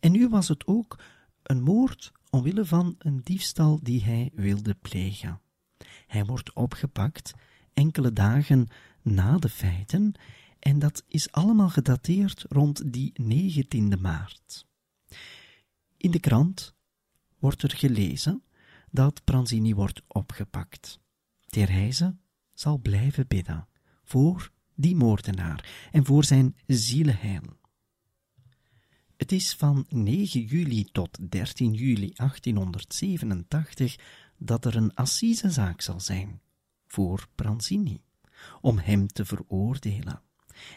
En 0.00 0.12
nu 0.12 0.28
was 0.28 0.48
het 0.48 0.66
ook 0.66 0.98
een 1.42 1.62
moord 1.62 2.12
omwille 2.30 2.64
van 2.64 2.94
een 2.98 3.20
diefstal 3.22 3.78
die 3.82 4.04
hij 4.04 4.30
wilde 4.34 4.74
plegen. 4.74 5.40
Hij 6.06 6.24
wordt 6.24 6.52
opgepakt 6.52 7.34
enkele 7.74 8.12
dagen 8.12 8.68
na 9.02 9.38
de 9.38 9.48
feiten 9.48 10.14
en 10.64 10.78
dat 10.78 11.04
is 11.08 11.32
allemaal 11.32 11.68
gedateerd 11.68 12.44
rond 12.48 12.92
die 12.92 13.12
19e 13.22 14.00
maart. 14.00 14.66
In 15.96 16.10
de 16.10 16.20
krant 16.20 16.74
wordt 17.38 17.62
er 17.62 17.70
gelezen 17.70 18.42
dat 18.90 19.24
Pranzini 19.24 19.74
wordt 19.74 20.02
opgepakt. 20.06 21.00
Therese 21.46 22.16
zal 22.52 22.78
blijven 22.78 23.26
bidden 23.26 23.68
voor 24.04 24.50
die 24.74 24.96
moordenaar 24.96 25.88
en 25.92 26.04
voor 26.04 26.24
zijn 26.24 26.56
zielenheil. 26.66 27.58
Het 29.16 29.32
is 29.32 29.54
van 29.54 29.86
9 29.88 30.44
juli 30.44 30.84
tot 30.84 31.30
13 31.30 31.72
juli 31.72 32.12
1887 32.14 33.96
dat 34.38 34.64
er 34.64 34.76
een 34.76 34.94
assisezaak 34.94 35.80
zal 35.80 36.00
zijn 36.00 36.40
voor 36.86 37.28
Pranzini, 37.34 38.02
om 38.60 38.78
hem 38.78 39.06
te 39.06 39.24
veroordelen. 39.24 40.22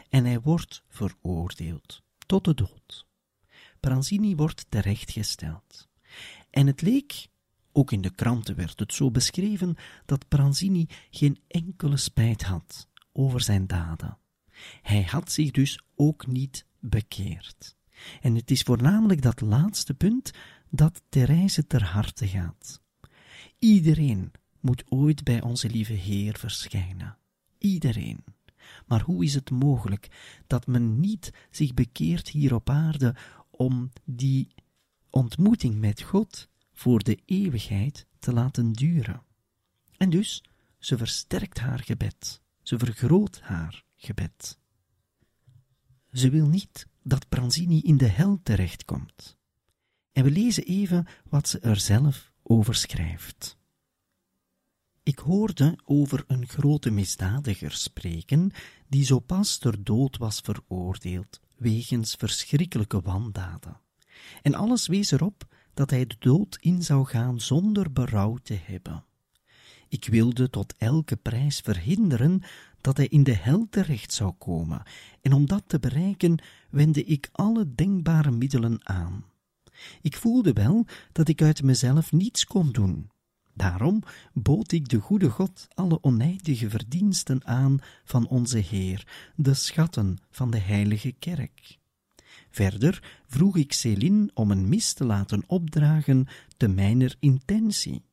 En 0.10 0.26
hij 0.26 0.42
wordt 0.42 0.84
veroordeeld 0.88 2.04
tot 2.26 2.46
de 2.46 2.54
dood. 2.54 3.06
Pranzini 3.80 4.36
wordt 4.36 4.66
terechtgesteld. 4.70 5.88
En 6.50 6.68
het 6.68 6.82
leek, 6.82 7.28
ook 7.72 7.92
in 7.92 8.02
de 8.02 8.16
kranten 8.16 8.56
werd 8.56 8.80
het 8.80 8.94
zo 8.94 9.12
beschreven, 9.12 9.76
dat 10.06 10.28
Pranzini 10.28 10.88
geen 11.10 11.40
enkele 11.48 11.98
spijt 11.98 12.44
had 12.44 12.88
over 13.12 13.42
zijn 13.42 13.68
daden. 13.68 14.18
Hij 14.82 15.04
had 15.04 15.32
zich 15.32 15.52
dus 15.52 15.80
ook 15.96 16.28
niet 16.28 16.66
bekeerd. 16.80 17.76
En 18.22 18.36
het 18.36 18.52
is 18.52 18.62
voornamelijk 18.62 19.22
dat 19.22 19.42
laatste 19.42 19.94
punt 19.94 20.32
dat 20.70 21.02
Therese 21.10 21.68
ter 21.68 21.84
harte 21.84 22.28
gaat. 22.28 22.82
Iedereen 23.60 24.32
moet 24.60 24.84
ooit 24.92 25.24
bij 25.24 25.42
onze 25.42 25.70
lieve 25.70 25.94
Heer 25.94 26.38
verschijnen. 26.38 27.18
Iedereen. 27.58 28.24
Maar 28.86 29.02
hoe 29.02 29.24
is 29.24 29.34
het 29.34 29.50
mogelijk 29.50 30.08
dat 30.48 30.68
men 30.68 31.00
niet 31.00 31.34
zich 31.52 31.74
bekeert 31.74 32.30
hier 32.30 32.54
op 32.54 32.70
aarde 32.70 33.16
om 33.50 33.90
die 34.06 34.48
ontmoeting 35.10 35.76
met 35.80 36.02
God 36.02 36.50
voor 36.74 37.04
de 37.04 37.20
eeuwigheid 37.26 38.06
te 38.20 38.34
laten 38.34 38.72
duren? 38.72 39.22
En 39.98 40.10
dus, 40.10 40.44
ze 40.80 40.98
versterkt 40.98 41.60
haar 41.60 41.80
gebed. 41.80 42.42
Ze 42.62 42.78
vergroot 42.78 43.40
haar 43.42 43.84
gebed. 43.96 44.60
Ze 46.12 46.30
wil 46.30 46.48
niet 46.48 46.88
dat 47.04 47.30
Pranzini 47.30 47.82
in 47.82 47.98
de 47.98 48.08
hel 48.08 48.40
terechtkomt. 48.44 49.38
En 50.12 50.24
we 50.24 50.32
lezen 50.32 50.64
even 50.64 51.08
wat 51.30 51.48
ze 51.48 51.60
er 51.60 51.80
zelf 51.80 52.32
over 52.44 52.76
schrijft. 52.76 53.57
Ik 55.08 55.20
hoorde 55.20 55.78
over 55.86 56.24
een 56.28 56.48
grote 56.48 56.92
misdadiger 56.92 57.72
spreken, 57.72 58.52
die 58.88 59.06
zo 59.06 59.20
pas 59.20 59.58
ter 59.58 59.84
dood 59.84 60.18
was 60.18 60.42
veroordeeld, 60.44 61.40
wegens 61.58 62.16
verschrikkelijke 62.16 63.02
wandaden. 63.02 63.80
En 64.42 64.54
alles 64.54 64.88
wees 64.88 65.12
erop 65.12 65.48
dat 65.74 65.90
hij 65.90 66.06
de 66.06 66.16
dood 66.20 66.58
in 66.60 66.84
zou 66.84 67.06
gaan 67.06 67.42
zonder 67.42 67.92
berouw 67.92 68.38
te 68.44 68.60
hebben. 68.64 69.06
Ik 69.88 70.06
wilde 70.06 70.50
tot 70.50 70.74
elke 70.78 71.16
prijs 71.16 71.60
verhinderen 71.60 72.42
dat 72.82 72.98
hij 72.98 73.08
in 73.08 73.24
de 73.24 73.36
hel 73.36 73.68
terecht 73.70 74.14
zou 74.14 74.32
komen, 74.32 74.84
en 75.22 75.34
om 75.34 75.46
dat 75.46 75.64
te 75.68 75.80
bereiken 75.80 76.44
wendde 76.70 77.04
ik 77.04 77.30
alle 77.32 77.76
denkbare 77.76 78.32
middelen 78.32 78.80
aan. 78.84 79.26
Ik 80.02 80.18
voelde 80.18 80.54
wel 80.54 80.86
dat 81.12 81.28
ik 81.28 81.42
uit 81.42 81.64
mezelf 81.64 82.12
niets 82.12 82.46
kon 82.46 82.72
doen. 82.72 83.10
Daarom 83.58 84.04
bood 84.34 84.72
ik 84.72 84.90
de 84.90 85.00
goede 85.00 85.30
God 85.30 85.68
alle 85.74 86.04
oneindige 86.04 86.70
verdiensten 86.70 87.46
aan 87.46 87.80
van 88.04 88.28
onze 88.28 88.58
Heer, 88.58 89.08
de 89.36 89.54
schatten 89.54 90.18
van 90.30 90.52
de 90.52 90.60
heilige 90.60 91.12
kerk. 91.12 91.78
Verder 92.50 93.22
vroeg 93.28 93.58
ik 93.58 93.74
Céline 93.74 94.30
om 94.34 94.52
een 94.52 94.70
mis 94.70 94.94
te 94.94 95.06
laten 95.06 95.44
opdragen 95.48 96.28
te 96.58 96.68
mijner 96.68 97.16
intentie 97.20 98.06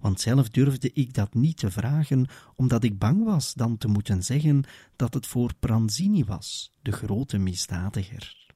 want 0.00 0.20
zelf 0.20 0.48
durfde 0.48 0.90
ik 0.92 1.14
dat 1.14 1.34
niet 1.34 1.56
te 1.56 1.70
vragen, 1.70 2.26
omdat 2.54 2.84
ik 2.84 2.98
bang 2.98 3.24
was 3.24 3.54
dan 3.54 3.78
te 3.78 3.88
moeten 3.88 4.22
zeggen 4.22 4.64
dat 4.96 5.14
het 5.14 5.26
voor 5.26 5.54
Pranzini 5.60 6.24
was, 6.24 6.72
de 6.82 6.92
grote 6.92 7.38
misdadiger. 7.38 8.52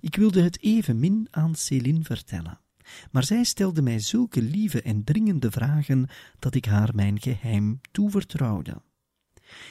Ik 0.00 0.16
wilde 0.16 0.42
het 0.42 0.62
evenmin 0.62 1.28
aan 1.30 1.54
Céline 1.54 2.04
vertellen, 2.04 2.60
maar 3.10 3.24
zij 3.24 3.44
stelde 3.44 3.82
mij 3.82 3.98
zulke 3.98 4.42
lieve 4.42 4.82
en 4.82 5.04
dringende 5.04 5.50
vragen 5.50 6.08
dat 6.38 6.54
ik 6.54 6.64
haar 6.64 6.94
mijn 6.94 7.20
geheim 7.20 7.80
toevertrouwde. 7.92 8.82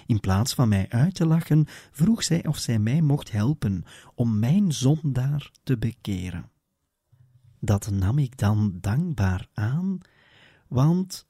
In 0.05 0.19
plaats 0.19 0.53
van 0.53 0.69
mij 0.69 0.85
uit 0.89 1.15
te 1.15 1.25
lachen, 1.25 1.65
vroeg 1.91 2.23
zij 2.23 2.45
of 2.45 2.57
zij 2.57 2.79
mij 2.79 3.01
mocht 3.01 3.31
helpen 3.31 3.83
om 4.15 4.39
mijn 4.39 4.71
zondaar 4.71 5.51
te 5.63 5.77
bekeren. 5.77 6.49
Dat 7.59 7.91
nam 7.91 8.17
ik 8.17 8.37
dan 8.37 8.77
dankbaar 8.81 9.47
aan 9.53 10.01
want 10.73 11.27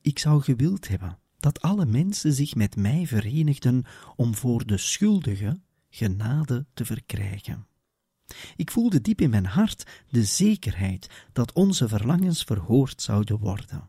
ik 0.00 0.18
zou 0.18 0.42
gewild 0.42 0.88
hebben 0.88 1.18
dat 1.38 1.60
alle 1.60 1.86
mensen 1.86 2.32
zich 2.32 2.54
met 2.54 2.76
mij 2.76 3.06
verenigden 3.06 3.84
om 4.16 4.34
voor 4.34 4.66
de 4.66 4.78
schuldige 4.78 5.60
genade 5.88 6.66
te 6.74 6.84
verkrijgen. 6.84 7.66
Ik 8.56 8.70
voelde 8.70 9.00
diep 9.00 9.20
in 9.20 9.30
mijn 9.30 9.46
hart 9.46 9.86
de 10.08 10.24
zekerheid 10.24 11.10
dat 11.32 11.52
onze 11.52 11.88
verlangens 11.88 12.44
verhoord 12.44 13.02
zouden 13.02 13.38
worden. 13.38 13.88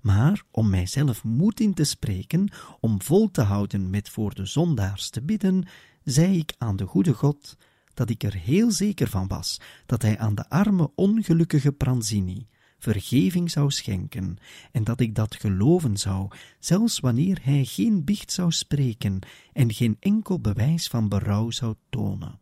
Maar 0.00 0.42
om 0.50 0.70
mijzelf 0.70 1.24
moed 1.24 1.60
in 1.60 1.74
te 1.74 1.84
spreken, 1.84 2.48
om 2.80 3.02
vol 3.02 3.30
te 3.30 3.42
houden 3.42 3.90
met 3.90 4.08
voor 4.08 4.34
de 4.34 4.46
zondaars 4.46 5.10
te 5.10 5.22
bidden, 5.22 5.66
zei 6.04 6.38
ik 6.38 6.54
aan 6.58 6.76
de 6.76 6.86
goede 6.86 7.12
God 7.12 7.56
dat 7.94 8.10
ik 8.10 8.22
er 8.22 8.34
heel 8.34 8.70
zeker 8.70 9.08
van 9.08 9.26
was 9.26 9.60
dat 9.86 10.02
hij 10.02 10.18
aan 10.18 10.34
de 10.34 10.48
arme 10.48 10.90
ongelukkige 10.94 11.72
Pranzini 11.72 12.48
vergeving 12.80 13.50
zou 13.50 13.70
schenken, 13.70 14.36
en 14.72 14.84
dat 14.84 15.00
ik 15.00 15.14
dat 15.14 15.34
geloven 15.34 15.96
zou, 15.96 16.30
zelfs 16.58 17.00
wanneer 17.00 17.38
hij 17.42 17.64
geen 17.64 18.04
biecht 18.04 18.32
zou 18.32 18.50
spreken 18.52 19.18
en 19.52 19.72
geen 19.72 19.96
enkel 20.00 20.40
bewijs 20.40 20.88
van 20.88 21.08
berouw 21.08 21.50
zou 21.50 21.74
tonen. 21.90 22.39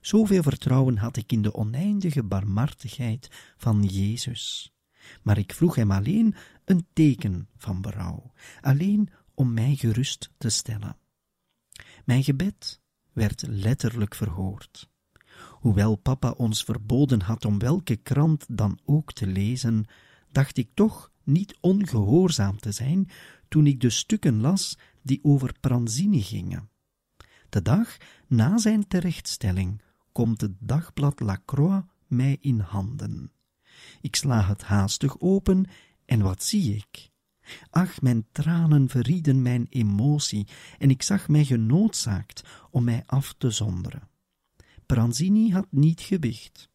Zoveel 0.00 0.42
vertrouwen 0.42 0.96
had 0.96 1.16
ik 1.16 1.32
in 1.32 1.42
de 1.42 1.54
oneindige 1.54 2.22
barmhartigheid 2.22 3.28
van 3.56 3.84
Jezus. 3.84 4.72
maar 5.22 5.38
ik 5.38 5.54
vroeg 5.54 5.74
hem 5.74 5.90
alleen 5.90 6.34
een 6.64 6.86
teken 6.92 7.48
van 7.56 7.80
berouw, 7.80 8.32
alleen 8.60 9.08
om 9.34 9.52
mij 9.52 9.74
gerust 9.74 10.30
te 10.38 10.48
stellen. 10.48 10.96
Mijn 12.04 12.24
gebed 12.24 12.80
werd 13.12 13.44
letterlijk 13.46 14.14
verhoord. 14.14 14.88
Hoewel 15.50 15.96
papa 15.96 16.30
ons 16.30 16.64
verboden 16.64 17.20
had 17.20 17.44
om 17.44 17.58
welke 17.58 17.96
krant 17.96 18.44
dan 18.48 18.78
ook 18.84 19.12
te 19.12 19.26
lezen, 19.26 19.84
dacht 20.30 20.56
ik 20.56 20.70
toch 20.74 21.12
niet 21.24 21.58
ongehoorzaam 21.60 22.58
te 22.58 22.72
zijn 22.72 23.08
toen 23.48 23.66
ik 23.66 23.80
de 23.80 23.90
stukken 23.90 24.40
las 24.40 24.78
die 25.02 25.18
over 25.22 25.54
Pranzini 25.60 26.22
gingen. 26.22 26.70
De 27.48 27.62
dag 27.62 27.96
na 28.26 28.58
zijn 28.58 28.88
terechtstelling 28.88 29.82
komt 30.12 30.40
het 30.40 30.52
dagblad 30.58 31.20
La 31.20 31.38
Croix 31.44 31.84
mij 32.06 32.36
in 32.40 32.60
handen. 32.60 33.32
Ik 34.00 34.16
sla 34.16 34.44
het 34.44 34.62
haastig 34.62 35.20
open 35.20 35.64
en 36.04 36.20
wat 36.20 36.42
zie 36.42 36.74
ik? 36.74 37.10
Ach, 37.70 38.00
mijn 38.00 38.26
tranen 38.32 38.88
verrieden 38.88 39.42
mijn 39.42 39.66
emotie 39.70 40.46
en 40.78 40.90
ik 40.90 41.02
zag 41.02 41.28
mij 41.28 41.44
genoodzaakt 41.44 42.42
om 42.70 42.84
mij 42.84 43.02
af 43.06 43.34
te 43.38 43.50
zonderen. 43.50 44.08
Pranzini 44.86 45.52
had 45.52 45.66
niet 45.70 46.00
gewicht. 46.00 46.68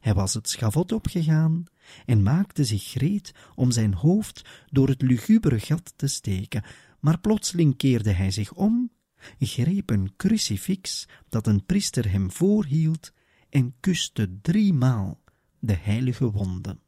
Hij 0.00 0.14
was 0.14 0.34
het 0.34 0.48
schavot 0.48 0.92
opgegaan 0.92 1.64
en 2.06 2.22
maakte 2.22 2.64
zich 2.64 2.90
gereed 2.90 3.34
om 3.54 3.70
zijn 3.70 3.94
hoofd 3.94 4.44
door 4.66 4.88
het 4.88 5.02
lugubere 5.02 5.60
gat 5.60 5.92
te 5.96 6.06
steken, 6.06 6.64
maar 7.00 7.18
plotseling 7.18 7.76
keerde 7.76 8.12
hij 8.12 8.30
zich 8.30 8.52
om, 8.52 8.90
greep 9.38 9.90
een 9.90 10.12
crucifix 10.16 11.08
dat 11.28 11.46
een 11.46 11.64
priester 11.64 12.10
hem 12.10 12.30
voorhield 12.30 13.12
en 13.48 13.74
kuste 13.80 14.40
driemaal 14.42 15.20
de 15.58 15.76
heilige 15.80 16.30
wonde. 16.30 16.78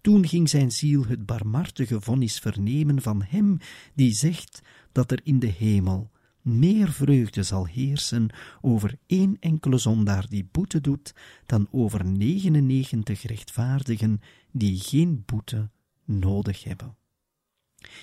Toen 0.00 0.28
ging 0.28 0.48
zijn 0.48 0.72
ziel 0.72 1.06
het 1.06 1.26
barmhartige 1.26 2.00
vonnis 2.00 2.38
vernemen 2.38 3.02
van 3.02 3.22
hem 3.22 3.58
die 3.94 4.12
zegt 4.12 4.62
dat 4.92 5.10
er 5.10 5.20
in 5.22 5.38
de 5.38 5.46
hemel 5.46 6.10
meer 6.46 6.92
vreugde 6.92 7.42
zal 7.42 7.66
heersen 7.66 8.28
over 8.60 8.98
één 9.06 9.36
enkele 9.40 9.78
zondaar 9.78 10.28
die 10.28 10.48
boete 10.52 10.80
doet, 10.80 11.14
dan 11.46 11.68
over 11.70 12.04
99 12.04 13.22
rechtvaardigen 13.22 14.20
die 14.52 14.78
geen 14.78 15.22
boete 15.26 15.70
nodig 16.04 16.64
hebben. 16.64 16.96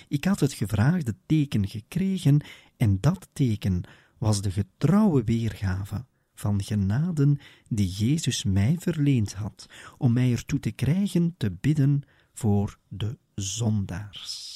Ik 0.08 0.24
had 0.24 0.40
het 0.40 0.52
gevraagde 0.52 1.14
teken 1.26 1.68
gekregen 1.68 2.40
en 2.76 3.00
dat 3.00 3.28
teken 3.32 3.82
was 4.18 4.42
de 4.42 4.50
getrouwe 4.50 5.24
weergave 5.24 6.04
van 6.34 6.62
genaden 6.62 7.38
die 7.68 7.88
Jezus 7.88 8.44
mij 8.44 8.76
verleend 8.78 9.32
had, 9.32 9.68
om 9.98 10.12
mij 10.12 10.32
ertoe 10.32 10.60
te 10.60 10.70
krijgen 10.70 11.34
te 11.36 11.50
bidden 11.52 12.02
voor 12.32 12.78
de 12.88 13.18
zondaars. 13.34 14.52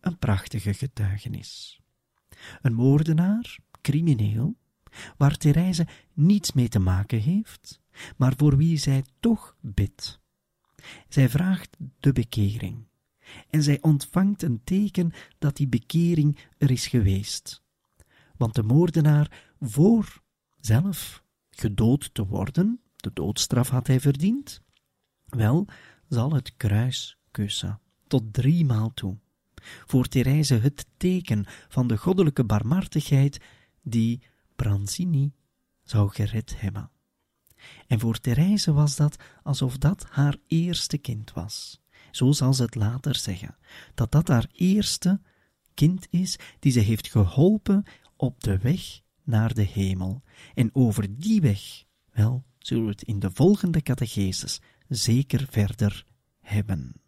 Een 0.00 0.18
prachtige 0.18 0.74
getuigenis. 0.74 1.80
Een 2.62 2.74
moordenaar, 2.74 3.58
crimineel, 3.80 4.56
waar 5.16 5.36
Therese 5.36 5.86
niets 6.12 6.52
mee 6.52 6.68
te 6.68 6.78
maken 6.78 7.20
heeft, 7.20 7.80
maar 8.16 8.34
voor 8.36 8.56
wie 8.56 8.76
zij 8.76 9.04
toch 9.20 9.56
bidt. 9.60 10.20
Zij 11.08 11.28
vraagt 11.28 11.76
de 12.00 12.12
bekering. 12.12 12.86
En 13.50 13.62
zij 13.62 13.78
ontvangt 13.80 14.42
een 14.42 14.60
teken 14.64 15.12
dat 15.38 15.56
die 15.56 15.68
bekering 15.68 16.38
er 16.58 16.70
is 16.70 16.86
geweest. 16.86 17.62
Want 18.36 18.54
de 18.54 18.62
moordenaar, 18.62 19.54
voor 19.60 20.22
zelf 20.60 21.24
gedood 21.50 22.14
te 22.14 22.26
worden, 22.26 22.80
de 22.96 23.10
doodstraf 23.14 23.68
had 23.68 23.86
hij 23.86 24.00
verdiend, 24.00 24.60
wel 25.24 25.66
zal 26.08 26.32
het 26.32 26.56
kruis 26.56 27.18
kussen, 27.30 27.80
tot 28.06 28.32
driemaal 28.32 28.94
toe 28.94 29.16
voor 29.86 30.08
Therese 30.08 30.54
het 30.54 30.86
teken 30.96 31.44
van 31.68 31.86
de 31.86 31.96
goddelijke 31.96 32.44
barmhartigheid 32.44 33.40
die 33.82 34.22
Pranzini 34.56 35.32
zou 35.82 36.10
gered 36.10 36.60
hebben. 36.60 36.90
En 37.86 38.00
voor 38.00 38.20
Therese 38.20 38.72
was 38.72 38.96
dat 38.96 39.16
alsof 39.42 39.78
dat 39.78 40.06
haar 40.10 40.36
eerste 40.46 40.98
kind 40.98 41.32
was. 41.32 41.82
Zo 42.14 42.32
zal 42.32 42.54
ze 42.54 42.62
het 42.62 42.74
later 42.74 43.16
zeggen, 43.16 43.56
dat 43.94 44.12
dat 44.12 44.28
haar 44.28 44.48
eerste 44.52 45.20
kind 45.74 46.06
is 46.10 46.38
die 46.58 46.72
ze 46.72 46.80
heeft 46.80 47.10
geholpen 47.10 47.84
op 48.16 48.42
de 48.42 48.58
weg 48.58 49.00
naar 49.22 49.54
de 49.54 49.62
hemel. 49.62 50.22
En 50.54 50.70
over 50.74 51.18
die 51.18 51.40
weg, 51.40 51.84
wel, 52.12 52.44
zullen 52.58 52.84
we 52.84 52.90
het 52.90 53.02
in 53.02 53.18
de 53.18 53.30
volgende 53.30 53.82
catechesis 53.82 54.60
zeker 54.88 55.46
verder 55.50 56.04
hebben. 56.40 57.03